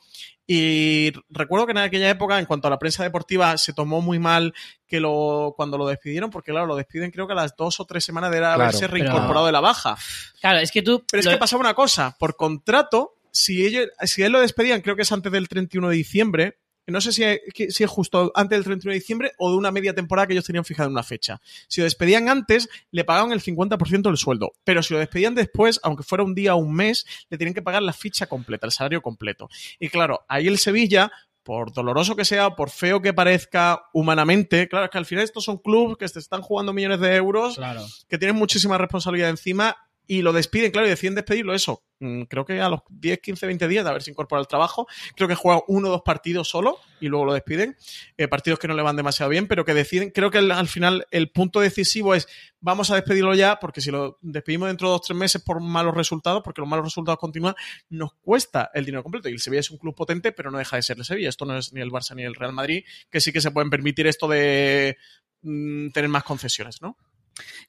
[0.48, 4.18] Y recuerdo que en aquella época, en cuanto a la prensa deportiva, se tomó muy
[4.18, 4.54] mal
[4.88, 7.86] que lo cuando lo despidieron, porque claro, lo despiden creo que a las dos o
[7.86, 9.98] tres semanas de Claro, haberse pero- reincorporado de la baja.
[10.40, 11.04] Claro, es que tú...
[11.12, 14.82] Pero es lo- que pasaba una cosa, por contrato, si ellos, si él lo despedían,
[14.82, 16.58] creo que es antes del 31 de diciembre,
[16.88, 19.72] no sé si es, si es justo antes del 31 de diciembre o de una
[19.72, 21.42] media temporada que ellos tenían fijada en una fecha.
[21.68, 25.80] Si lo despedían antes, le pagaban el 50% del sueldo, pero si lo despedían después,
[25.84, 28.72] aunque fuera un día o un mes, le tenían que pagar la ficha completa, el
[28.72, 29.50] salario completo.
[29.80, 31.12] Y claro, ahí el Sevilla
[31.44, 35.46] por doloroso que sea, por feo que parezca humanamente, claro, es que al final estos
[35.46, 37.86] son clubes que se están jugando millones de euros, Claro.
[38.10, 39.78] que tienen muchísima responsabilidad encima
[40.08, 41.84] y lo despiden, claro, y deciden despedirlo eso.
[42.00, 45.28] mm, Creo que a los 10, 15, 20 días de haberse incorporado al trabajo, creo
[45.28, 47.76] que juega uno o dos partidos solo y luego lo despiden.
[48.18, 51.06] Eh, partidos que no le van demasiado bien, pero que deciden, creo que al final
[51.12, 52.28] el punto decisivo es
[52.60, 55.62] vamos a despedirlo ya, porque si lo despedimos dentro de dos o tres meses por
[55.62, 57.56] malos resultados, porque los malos resultados continúan,
[57.90, 59.30] nos cuesta el dinero completo.
[59.30, 61.30] Y el Sevilla es un club potente, pero no deja de ser el Sevilla.
[61.30, 63.70] Esto no es ni el Barça ni el Real Madrid, que sí que se pueden
[63.70, 64.98] permitir esto de
[65.42, 66.98] mm, tener más concesiones, ¿no?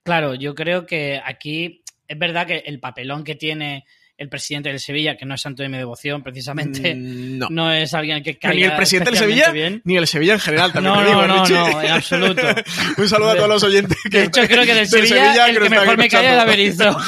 [0.03, 3.85] Claro, yo creo que aquí es verdad que el papelón que tiene
[4.19, 7.47] el presidente del Sevilla, que no es santo de mi devoción, precisamente, Mm, no.
[7.51, 9.81] no es alguien que caiga ni el presidente del Sevilla, bien.
[9.85, 12.43] ni el Sevilla en general, también No, digo, no, no, no, en absoluto.
[12.99, 13.97] Un saludo a todos los oyentes.
[14.11, 16.33] Que De hecho, creo que del Sevilla, el nos que están mejor me cae es
[16.33, 16.51] escuchando.
[16.51, 16.99] Berizzo.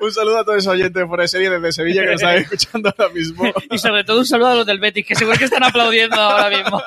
[0.00, 2.94] Un saludo a todos esos oyentes fuera de serie desde Sevilla que nos están escuchando
[2.96, 3.52] ahora mismo.
[3.70, 6.56] Y sobre todo un saludo a los del Betis, que seguro que están aplaudiendo ahora
[6.56, 6.80] mismo.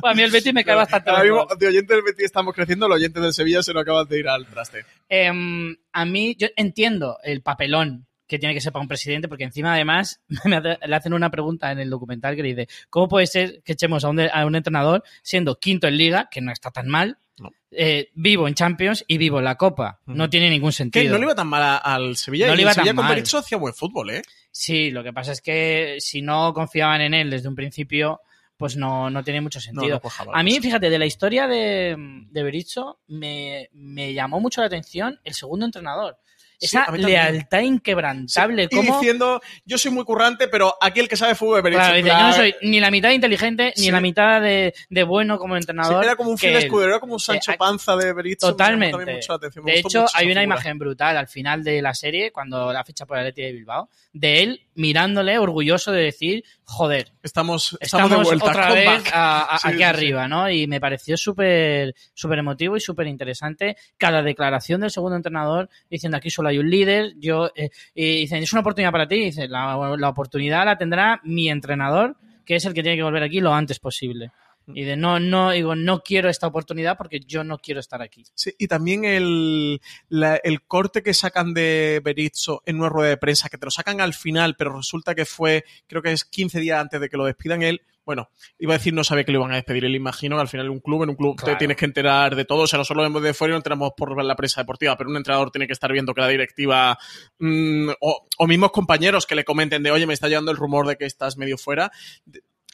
[0.00, 2.54] Pues a mí el Betis me cae bastante Ahora mismo, de oyentes del Betis estamos
[2.54, 4.84] creciendo, los oyentes del Sevilla se nos acaban de ir al traste.
[5.08, 9.42] Em, a mí, yo entiendo el papelón que tiene que ser para un presidente, porque
[9.44, 13.08] encima además me hace- le hacen una pregunta en el documental que le dice, ¿cómo
[13.08, 16.40] puede ser que echemos a un, de- a un entrenador siendo quinto en liga, que
[16.40, 17.50] no está tan mal, No.
[17.72, 19.98] eh, vivo en Champions y vivo en la Copa?
[20.06, 21.12] No tiene ningún Que sentido.
[21.12, 22.46] no le iba tan mal a- al Sevilla.
[22.46, 23.14] No y le el iba tan Sevilla con mal.
[23.16, 24.22] Berizzo hacía buen fútbol, ¿eh?
[24.52, 28.20] Sí, lo que pasa es que si no confiaban en él desde un principio,
[28.56, 30.00] pues no, no tiene mucho sentido.
[30.26, 30.34] no.
[30.34, 31.96] A mí, fíjate, de la historia de,
[32.30, 36.18] de Berizzo, me, me llamó mucho la atención el segundo entrenador.
[36.60, 38.64] Sí, Esa lealtad inquebrantable.
[38.70, 41.80] y como diciendo, yo soy muy currante, pero aquí el que sabe fútbol Berizzo.
[41.80, 43.90] Claro, dice, yo no soy ni la mitad inteligente ni Sí.
[43.90, 46.04] la mitad de, de bueno como sí, entrenador.
[46.04, 48.46] era como un fiel escudero, era como un Sancho Eh, Panza de Berizzo.
[48.48, 49.14] me Totalmente.
[49.14, 50.42] mucho la atención, me De hecho, hay una figura.
[50.42, 53.88] imagen brutal al final de la serie, cuando la ficha por el Athletic de Bilbao,
[54.12, 58.50] de él mirándole orgulloso de decir, joder, Estamos, estamos, estamos, de vuelta.
[58.50, 59.10] otra vez back.
[59.12, 60.50] a- a- Sí, aquí sí, arriba, ¿no?
[60.50, 66.16] Y me pareció súper súper emotivo y súper interesante cada declaración del segundo entrenador diciendo
[66.16, 69.24] aquí solo hay un líder, yo eh, y dicen es una oportunidad para ti, y
[69.26, 72.16] dice la, la oportunidad la tendrá mi entrenador,
[72.46, 74.30] que es el que tiene que volver aquí lo antes posible.
[74.74, 78.24] Y de no, no, digo, no quiero esta oportunidad porque yo no quiero estar aquí.
[78.34, 83.16] Sí, y también el, la- el corte que sacan de Berizzo en una rueda de
[83.16, 86.60] prensa, que te lo sacan al final, pero resulta que fue, creo que es 15
[86.60, 87.82] días antes de que lo despidan él.
[88.02, 89.84] Bueno, iba a decir no sabía que lo iban a despedir.
[89.84, 91.52] Él imagino que al final un club, en un club Claro.
[91.52, 92.62] te tienes que enterar de todo.
[92.62, 95.16] O sea, no solo de fuera y no enteramos por la prensa deportiva, pero un
[95.16, 96.98] entrenador tiene que estar viendo que la directiva
[97.38, 100.88] mm, o, o mismos compañeros que le comenten de oye, me está llegando el rumor
[100.88, 101.92] de que estás medio fuera.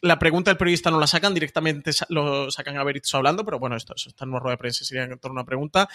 [0.07, 3.77] La pregunta del periodista no la sacan, directamente lo sacan a Berizzo hablando, pero bueno,
[3.77, 5.89] esto, eso está en una rueda de prensa, sería en torno a una pregunta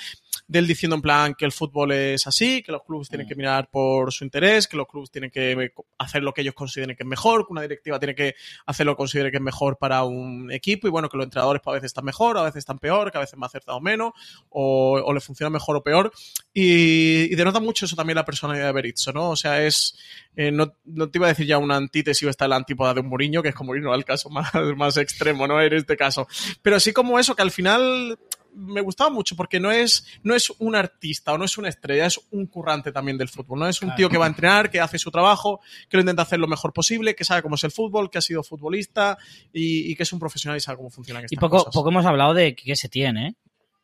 [0.48, 3.36] de él diciendo en plan que el fútbol es así, que los clubes tienen que
[3.36, 7.04] mirar por su interés, que los clubes tienen que hacer lo que ellos consideren que
[7.04, 8.36] es mejor, que una directiva tiene que
[8.66, 11.62] hacer lo que considere que es mejor para un equipo y bueno, que los entrenadores
[11.64, 13.82] pues, a veces están mejor, a veces están peor, que a veces más acertado o
[13.82, 14.12] menos,
[14.50, 16.12] o, o le funciona mejor o peor.
[16.54, 19.32] Y, y denota mucho eso también la personalidad de Berizzo, ¿no?
[19.32, 19.98] O sea, es,
[20.36, 23.02] eh, no, no te iba a decir ya una antítesis o está la antípoda de
[23.02, 25.62] un Mourinho, que es como irnos al caso más, más extremo, ¿no?
[25.62, 26.28] En este caso.
[26.62, 28.18] Pero así como eso, que al final
[28.54, 32.06] me gustaba mucho porque no es, no es un artista o no es una estrella,
[32.08, 33.68] es un currante también del fútbol, ¿no?
[33.70, 33.98] Es un Claro.
[33.98, 36.74] tío que va a entrenar, que hace su trabajo, que lo intenta hacer lo mejor
[36.74, 39.18] posible, que sabe cómo es el fútbol, que ha sido futbolista
[39.54, 41.74] y, y que es un profesional y sabe cómo funcionan estas Y poco, cosas.
[41.74, 43.36] poco hemos hablado de qué se tiene, ¿eh?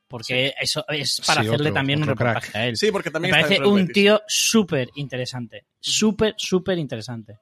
[0.09, 2.19] Porque eso es para Sí, hacerle otro- también un crack.
[2.19, 2.77] reportaje a él.
[2.77, 5.65] Sí, porque Me también está parece un tío súper interesante.
[5.81, 7.39] Súper, súper interesante.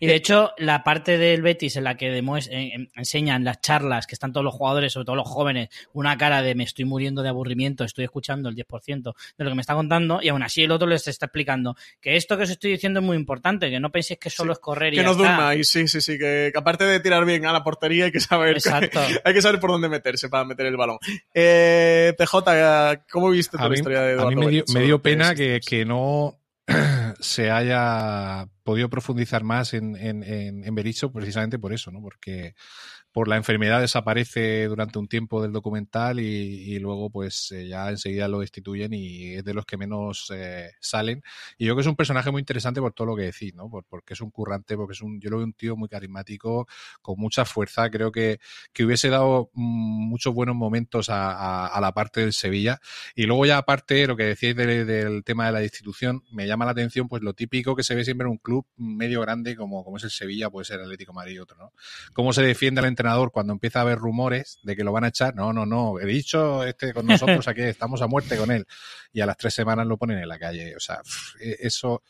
[0.00, 4.06] Y de hecho, la parte del Betis en la que en- en- enseñan las charlas
[4.06, 7.22] que están todos los jugadores, sobre todo los jóvenes, una cara de me estoy muriendo
[7.22, 10.62] de aburrimiento, estoy escuchando el 10% de lo que me está contando, y aún así
[10.62, 13.80] el otro les está explicando que esto que os estoy diciendo es muy importante, que
[13.80, 15.22] no penséis que solo Sí, es correr y Que ya no está.
[15.24, 18.20] durmáis, sí, sí, sí, que, que aparte de tirar bien a la portería hay que
[18.20, 19.00] saber Exacto.
[19.24, 20.98] hay que saber por dónde meterse para meter el balón.
[21.32, 24.80] Eh, PJ, ¿cómo viste tu A mí, historia de a Eduardo mí me dio, me
[24.80, 26.38] dio pena que, que no
[27.20, 32.00] se haya podido profundizar más en, en, en, en Berizzo precisamente por eso, ¿no?
[32.00, 32.54] Porque
[33.14, 38.26] por la enfermedad desaparece durante un tiempo del documental y, luego pues eh, ya enseguida
[38.26, 41.22] lo destituyen y es de los que menos eh, salen.
[41.56, 43.70] Y yo creo que es un personaje muy interesante por todo lo que decís, ¿no?
[43.88, 46.66] porque es un currante, porque es un, yo lo veo un tío muy carismático,
[47.02, 47.88] con mucha fuerza.
[47.88, 48.40] Creo que,
[48.72, 52.80] que hubiese dado mm, muchos buenos momentos a, a, la parte del Sevilla.
[53.14, 56.72] Y luego ya aparte, lo que decíais del tema de la destitución, me llama la
[56.72, 59.98] atención pues lo típico que se ve siempre en un club medio grande como, como
[59.98, 61.72] es el Sevilla, puede ser Atlético Madrid y otro, ¿no?
[62.12, 65.08] Cómo se defiende al entrenador cuando empieza a haber rumores de que lo van a
[65.08, 65.34] echar.
[65.34, 65.98] No, no, no.
[66.00, 68.66] He dicho este con nosotros aquí, estamos a muerte con él.
[69.12, 70.74] Y a las tres semanas lo ponen en la calle.
[70.76, 71.00] O sea,
[71.40, 72.02] e, eso.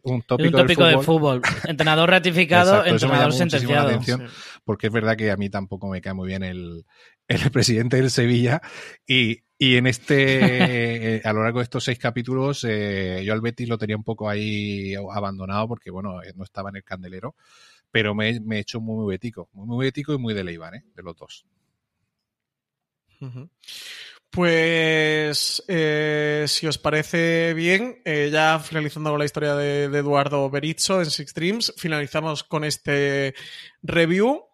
[0.00, 1.42] Un tópico, un tópico de fútbol.
[1.64, 3.88] Entrenador ratificado, entrenador sentenciado.
[3.88, 4.28] Atención,
[4.64, 6.84] Porque es verdad que a mí tampoco me cae muy bien el,
[7.26, 8.62] el presidente del Sevilla.
[9.06, 13.40] Y, y en este, eh, a lo largo de estos seis capítulos, eh, yo al
[13.40, 17.34] Betis lo tenía un poco ahí abandonado porque, bueno, no estaba en el candelero
[17.90, 20.84] pero me, he hecho muy, muy bético, muy, muy bético y muy de Leibar, ¿eh?
[20.94, 21.46] de los dos.
[24.30, 31.00] Pues eh, si os parece bien, eh, ya finalizando con la historia de, Eduardo Berizzo
[31.00, 33.34] en Six Dreams, finalizamos con este
[33.82, 34.44] review.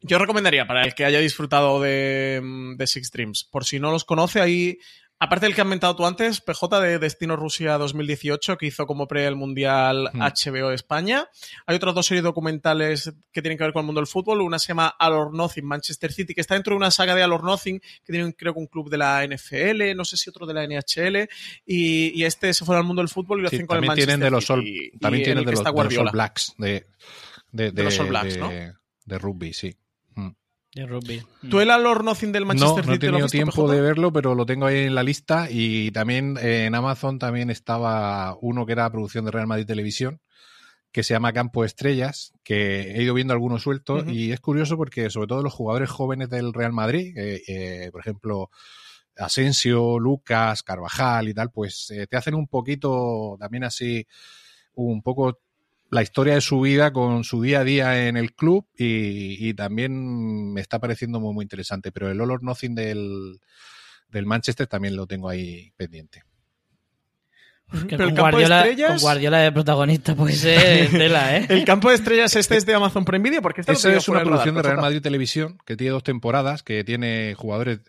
[0.00, 2.40] Yo recomendaría para el que haya disfrutado de,
[2.76, 4.78] de Six Dreams, por si no los conoce, ahí
[5.24, 9.06] Aparte del que has mentado tú antes, PJ de Destino Rusia 2018, que hizo como
[9.06, 10.74] pre el Mundial HBO hmm.
[10.74, 11.28] España.
[11.64, 14.40] Hay otras dos series documentales que tienen que ver con el mundo del fútbol.
[14.40, 17.22] Una se llama All or Nothing Manchester City, que está dentro de una saga de
[17.22, 20.28] All or Nothing, que tiene creo que un club de la NFL, no sé si
[20.28, 21.28] otro de la NHL.
[21.64, 24.24] Y, este se fue al mundo del fútbol y lo hacen con el Manchester tienen
[24.24, 24.90] de los City.
[24.98, 26.84] también tienen de los, All Blacks, de,
[27.52, 28.50] los All Blacks, ¿no?
[28.50, 29.72] De rugby, sí.
[30.74, 31.22] De rugby.
[31.50, 32.88] ¿Tú el Nothing del Manchester City?
[32.88, 35.48] No, he tenido tiempo de verlo, pero lo tengo ahí en la lista.
[35.50, 40.22] Y también eh, en Amazon también estaba uno que era producción de Real Madrid Televisión,
[40.90, 44.04] que se llama Campo Estrellas, que he ido viendo algunos sueltos.
[44.08, 48.00] Y es curioso porque, sobre todo, los jugadores jóvenes del Real Madrid, eh, eh, por
[48.00, 48.50] ejemplo,
[49.18, 54.06] Asensio, Lucas, Carvajal y tal, pues te hacen un poquito también así,
[54.72, 55.38] un poco
[55.92, 60.50] la historia de su vida con su día a día en el club y, también
[60.54, 61.92] me está pareciendo muy, muy interesante.
[61.92, 63.40] Pero el All or Nothing del,
[64.08, 66.22] del Manchester también lo tengo ahí pendiente.
[67.90, 71.46] Pero con, Guardiola, con Guardiola de protagonista puede ser tela, ¿eh?
[71.50, 74.54] el campo de estrellas este es de Amazon Prime Video porque este es una producción
[74.54, 77.80] de Real Madrid Televisión que tiene dos temporadas, que tiene jugadores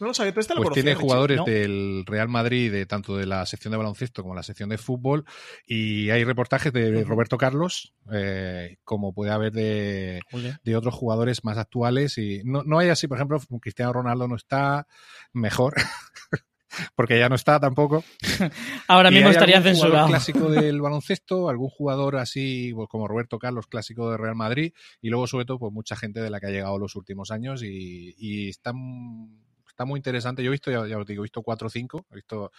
[0.00, 3.78] no lo sabía, pues tiene jugadores del Real Madrid, de tanto de la sección de
[3.78, 5.24] baloncesto como la sección de fútbol,
[5.66, 10.20] y hay reportajes de Roberto Carlos, eh, como puede haber de,
[10.62, 12.18] de, otros jugadores más actuales.
[12.18, 14.86] Y no, no hay así, por ejemplo, Cristiano Ronaldo no está
[15.32, 15.74] mejor.
[16.94, 18.04] porque ya no está tampoco.
[18.88, 20.08] Ahora mismo estaría censurado.
[20.08, 25.08] clásico del baloncesto, algún jugador así pues, como Roberto Carlos, clásico de Real Madrid, y
[25.08, 28.14] luego sobre todo pues mucha gente de la que ha llegado los últimos años y,
[28.18, 28.74] y están
[29.76, 30.42] está muy interesante.
[30.42, 32.06] Yo he visto, ya, os digo, he visto cuatro o cinco.
[32.10, 32.50] He visto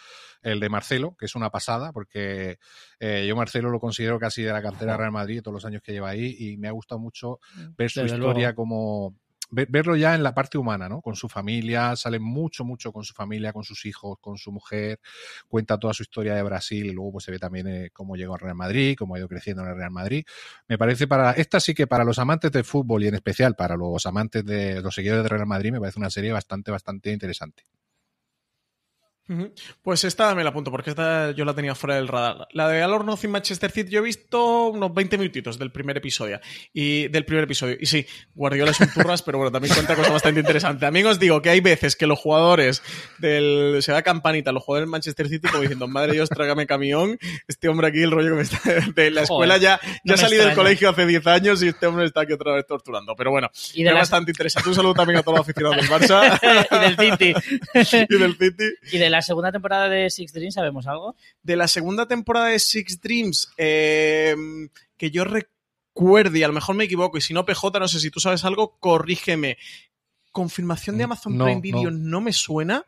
[0.43, 2.59] el de Marcelo, que es una pasada, porque
[2.99, 5.91] eh, yo Marcelo lo considero casi de la cantera Real Madrid todos los años que
[5.91, 9.15] lleva ahí y me ha gustado mucho mm, ver su historia como
[9.49, 11.01] verlo ya en la parte humana, ¿no?
[11.01, 14.99] Con su familia, sale mucho, mucho con su familia, con sus hijos, con su mujer,
[15.47, 18.33] cuenta toda su historia de Brasil y luego pues se ve también eh, cómo llegó
[18.33, 20.25] al Real Madrid, cómo ha ido creciendo en el Real Madrid.
[20.67, 23.75] Me parece para, esta sí que para los amantes del fútbol y en especial para
[23.75, 27.63] los amantes de los seguidores del Real Madrid me parece una serie bastante, bastante interesante.
[29.81, 32.47] Pues esta me la apunto, porque esta yo la tenía fuera del radar.
[32.51, 36.39] La de Alor Nothing Manchester City, yo he visto unos 20 minutitos del primer episodio.
[36.73, 37.75] Y del primer episodio.
[37.79, 40.85] Y sí, Guardiola es un turras, pero bueno, también cuenta cosa bastante interesante.
[40.85, 42.81] Amigos, digo que hay veces que los jugadores
[43.19, 43.77] del.
[43.81, 47.17] Se da campanita, los jugadores del Manchester City, como diciendo, madre Dios, trágame camión.
[47.47, 48.59] Este hombre aquí, el rollo que me está.
[48.95, 52.21] De la escuela ya, ya salí del colegio hace 10 años y este hombre está
[52.21, 53.15] aquí otra vez torturando.
[53.15, 54.69] Pero bueno, y es bastante interesante.
[54.69, 56.39] Un saludo también a todos los aficionados del Barça.
[56.71, 57.33] y del City.
[58.09, 58.65] y del City.
[58.91, 61.15] Y de la segunda temporada de Six Dreams sabemos algo?
[61.43, 64.35] De la segunda temporada de Six Dreams, eh,
[64.97, 67.99] que yo recuerde, y a lo mejor me equivoco, y si no, PJ, no sé
[67.99, 69.57] si tú sabes algo, corrígeme.
[70.31, 72.21] Confirmación de mm, Amazon Prime Video no.
[72.21, 72.85] me suena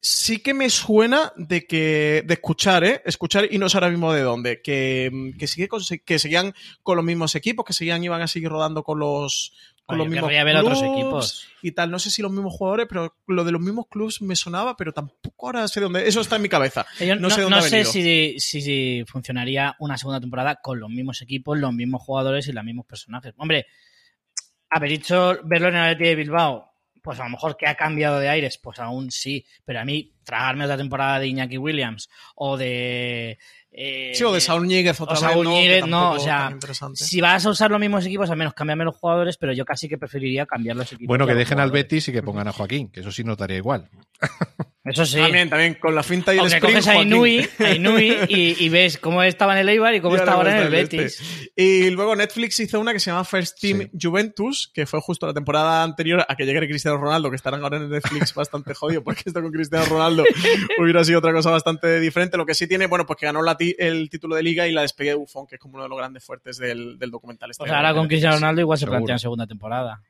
[0.00, 3.02] sí que me suena de que de escuchar, ¿eh?
[3.04, 5.68] Escuchar y no sé ahora mismo de dónde, que, que sigue
[6.04, 9.52] que seguían con los mismos equipos, que seguían iban a seguir rodando con los
[9.90, 11.90] con los mismos ver otros equipos y tal.
[11.90, 14.92] No sé si los mismos jugadores, pero lo de los mismos clubs me sonaba, pero
[14.92, 16.08] tampoco ahora sé dónde.
[16.08, 16.86] Eso está en mi cabeza.
[17.18, 21.72] no, sé, dónde sé si, si, funcionaría una segunda temporada con los mismos equipos, los
[21.72, 23.34] mismos jugadores y los mismos personajes.
[23.36, 23.66] Hombre,
[24.70, 26.70] haber dicho verlo en el Atleti de Bilbao
[27.02, 30.14] pues a lo mejor que ha cambiado de aires, pues aún sí, pero a mí
[30.24, 33.38] tragarme otra temporada de Iñaki Williams o de...
[33.72, 36.56] Eh, sí, o de Saúl Ñíguez otra o Saúl Ñíguez, no, o sea,
[36.94, 39.88] si vas a usar los mismos equipos, al menos cámbiame los jugadores, pero yo casi
[39.88, 41.06] que preferiría cambiar los equipos.
[41.06, 43.88] Bueno, que dejen al Betis y que pongan a Joaquín, que eso sí notaría igual.
[44.82, 45.18] Eso sí.
[45.18, 46.64] También, también, con la finta y el sprint.
[46.64, 50.16] coges a Inui, a Inui y, y, ves cómo estaba en el Eibar y cómo
[50.16, 51.50] está ahora en el Betis.
[51.54, 55.34] Y luego Netflix hizo una que se llama First Team Juventus, que fue justo la
[55.34, 59.24] temporada anterior a que llegue Cristiano Ronaldo, que estarán ahora en Netflix bastante jodido, porque
[59.26, 60.24] esto con Cristiano Ronaldo
[60.78, 62.38] hubiera sido otra cosa bastante diferente.
[62.38, 64.82] Lo que sí tiene, bueno, pues que ganó la el título de liga y la
[64.82, 67.50] despegue de Buffon, que es como uno de los grandes fuertes del, del documental.
[67.50, 70.02] Este ahora con Cristiano Ronaldo igual se plantea en segunda temporada.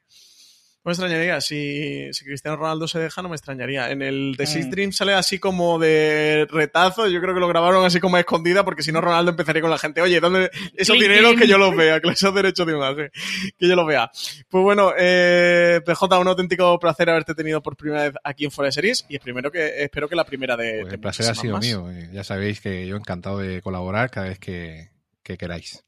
[0.82, 1.38] No me extrañaría.
[1.42, 3.90] Si, si, Cristiano Ronaldo se deja, no me extrañaría.
[3.90, 4.70] En el de Six mm.
[4.70, 7.06] Dream sale así como de retazo.
[7.06, 9.70] Yo creo que lo grabaron así como a escondida, porque si no, Ronaldo empezaría con
[9.70, 10.00] la gente.
[10.00, 12.00] Oye, ¿dónde esos dineros que yo los vea?
[12.00, 14.10] Que esos derechos de más, que yo los vea.
[14.48, 18.72] Pues bueno, eh, PJ, un auténtico placer haberte tenido por primera vez aquí en Fuera
[18.72, 19.04] Series.
[19.10, 20.80] Y es primero que, espero que la primera de.
[20.80, 21.90] Pues el placer ha sido mío.
[21.90, 22.08] Eh.
[22.10, 24.88] Ya sabéis que yo encantado de colaborar cada vez que,
[25.22, 25.84] que queráis.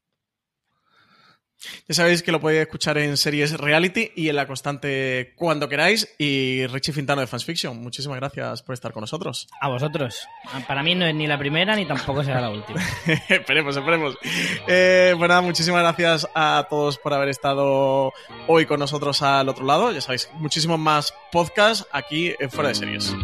[1.87, 6.13] Ya sabéis que lo podéis escuchar en series reality y en la constante cuando queráis.
[6.17, 9.47] Y Richie Fintano de Fans Fiction, muchísimas gracias por estar con nosotros.
[9.59, 10.27] A vosotros.
[10.67, 12.81] Para mí no es ni la primera ni tampoco será la última.
[13.29, 14.17] esperemos, esperemos.
[14.67, 18.11] Eh, pues muchísimas gracias a todos por haber estado
[18.47, 19.91] hoy con nosotros al otro lado.
[19.91, 23.15] Ya sabéis, muchísimos más podcasts aquí en Fuera de Series.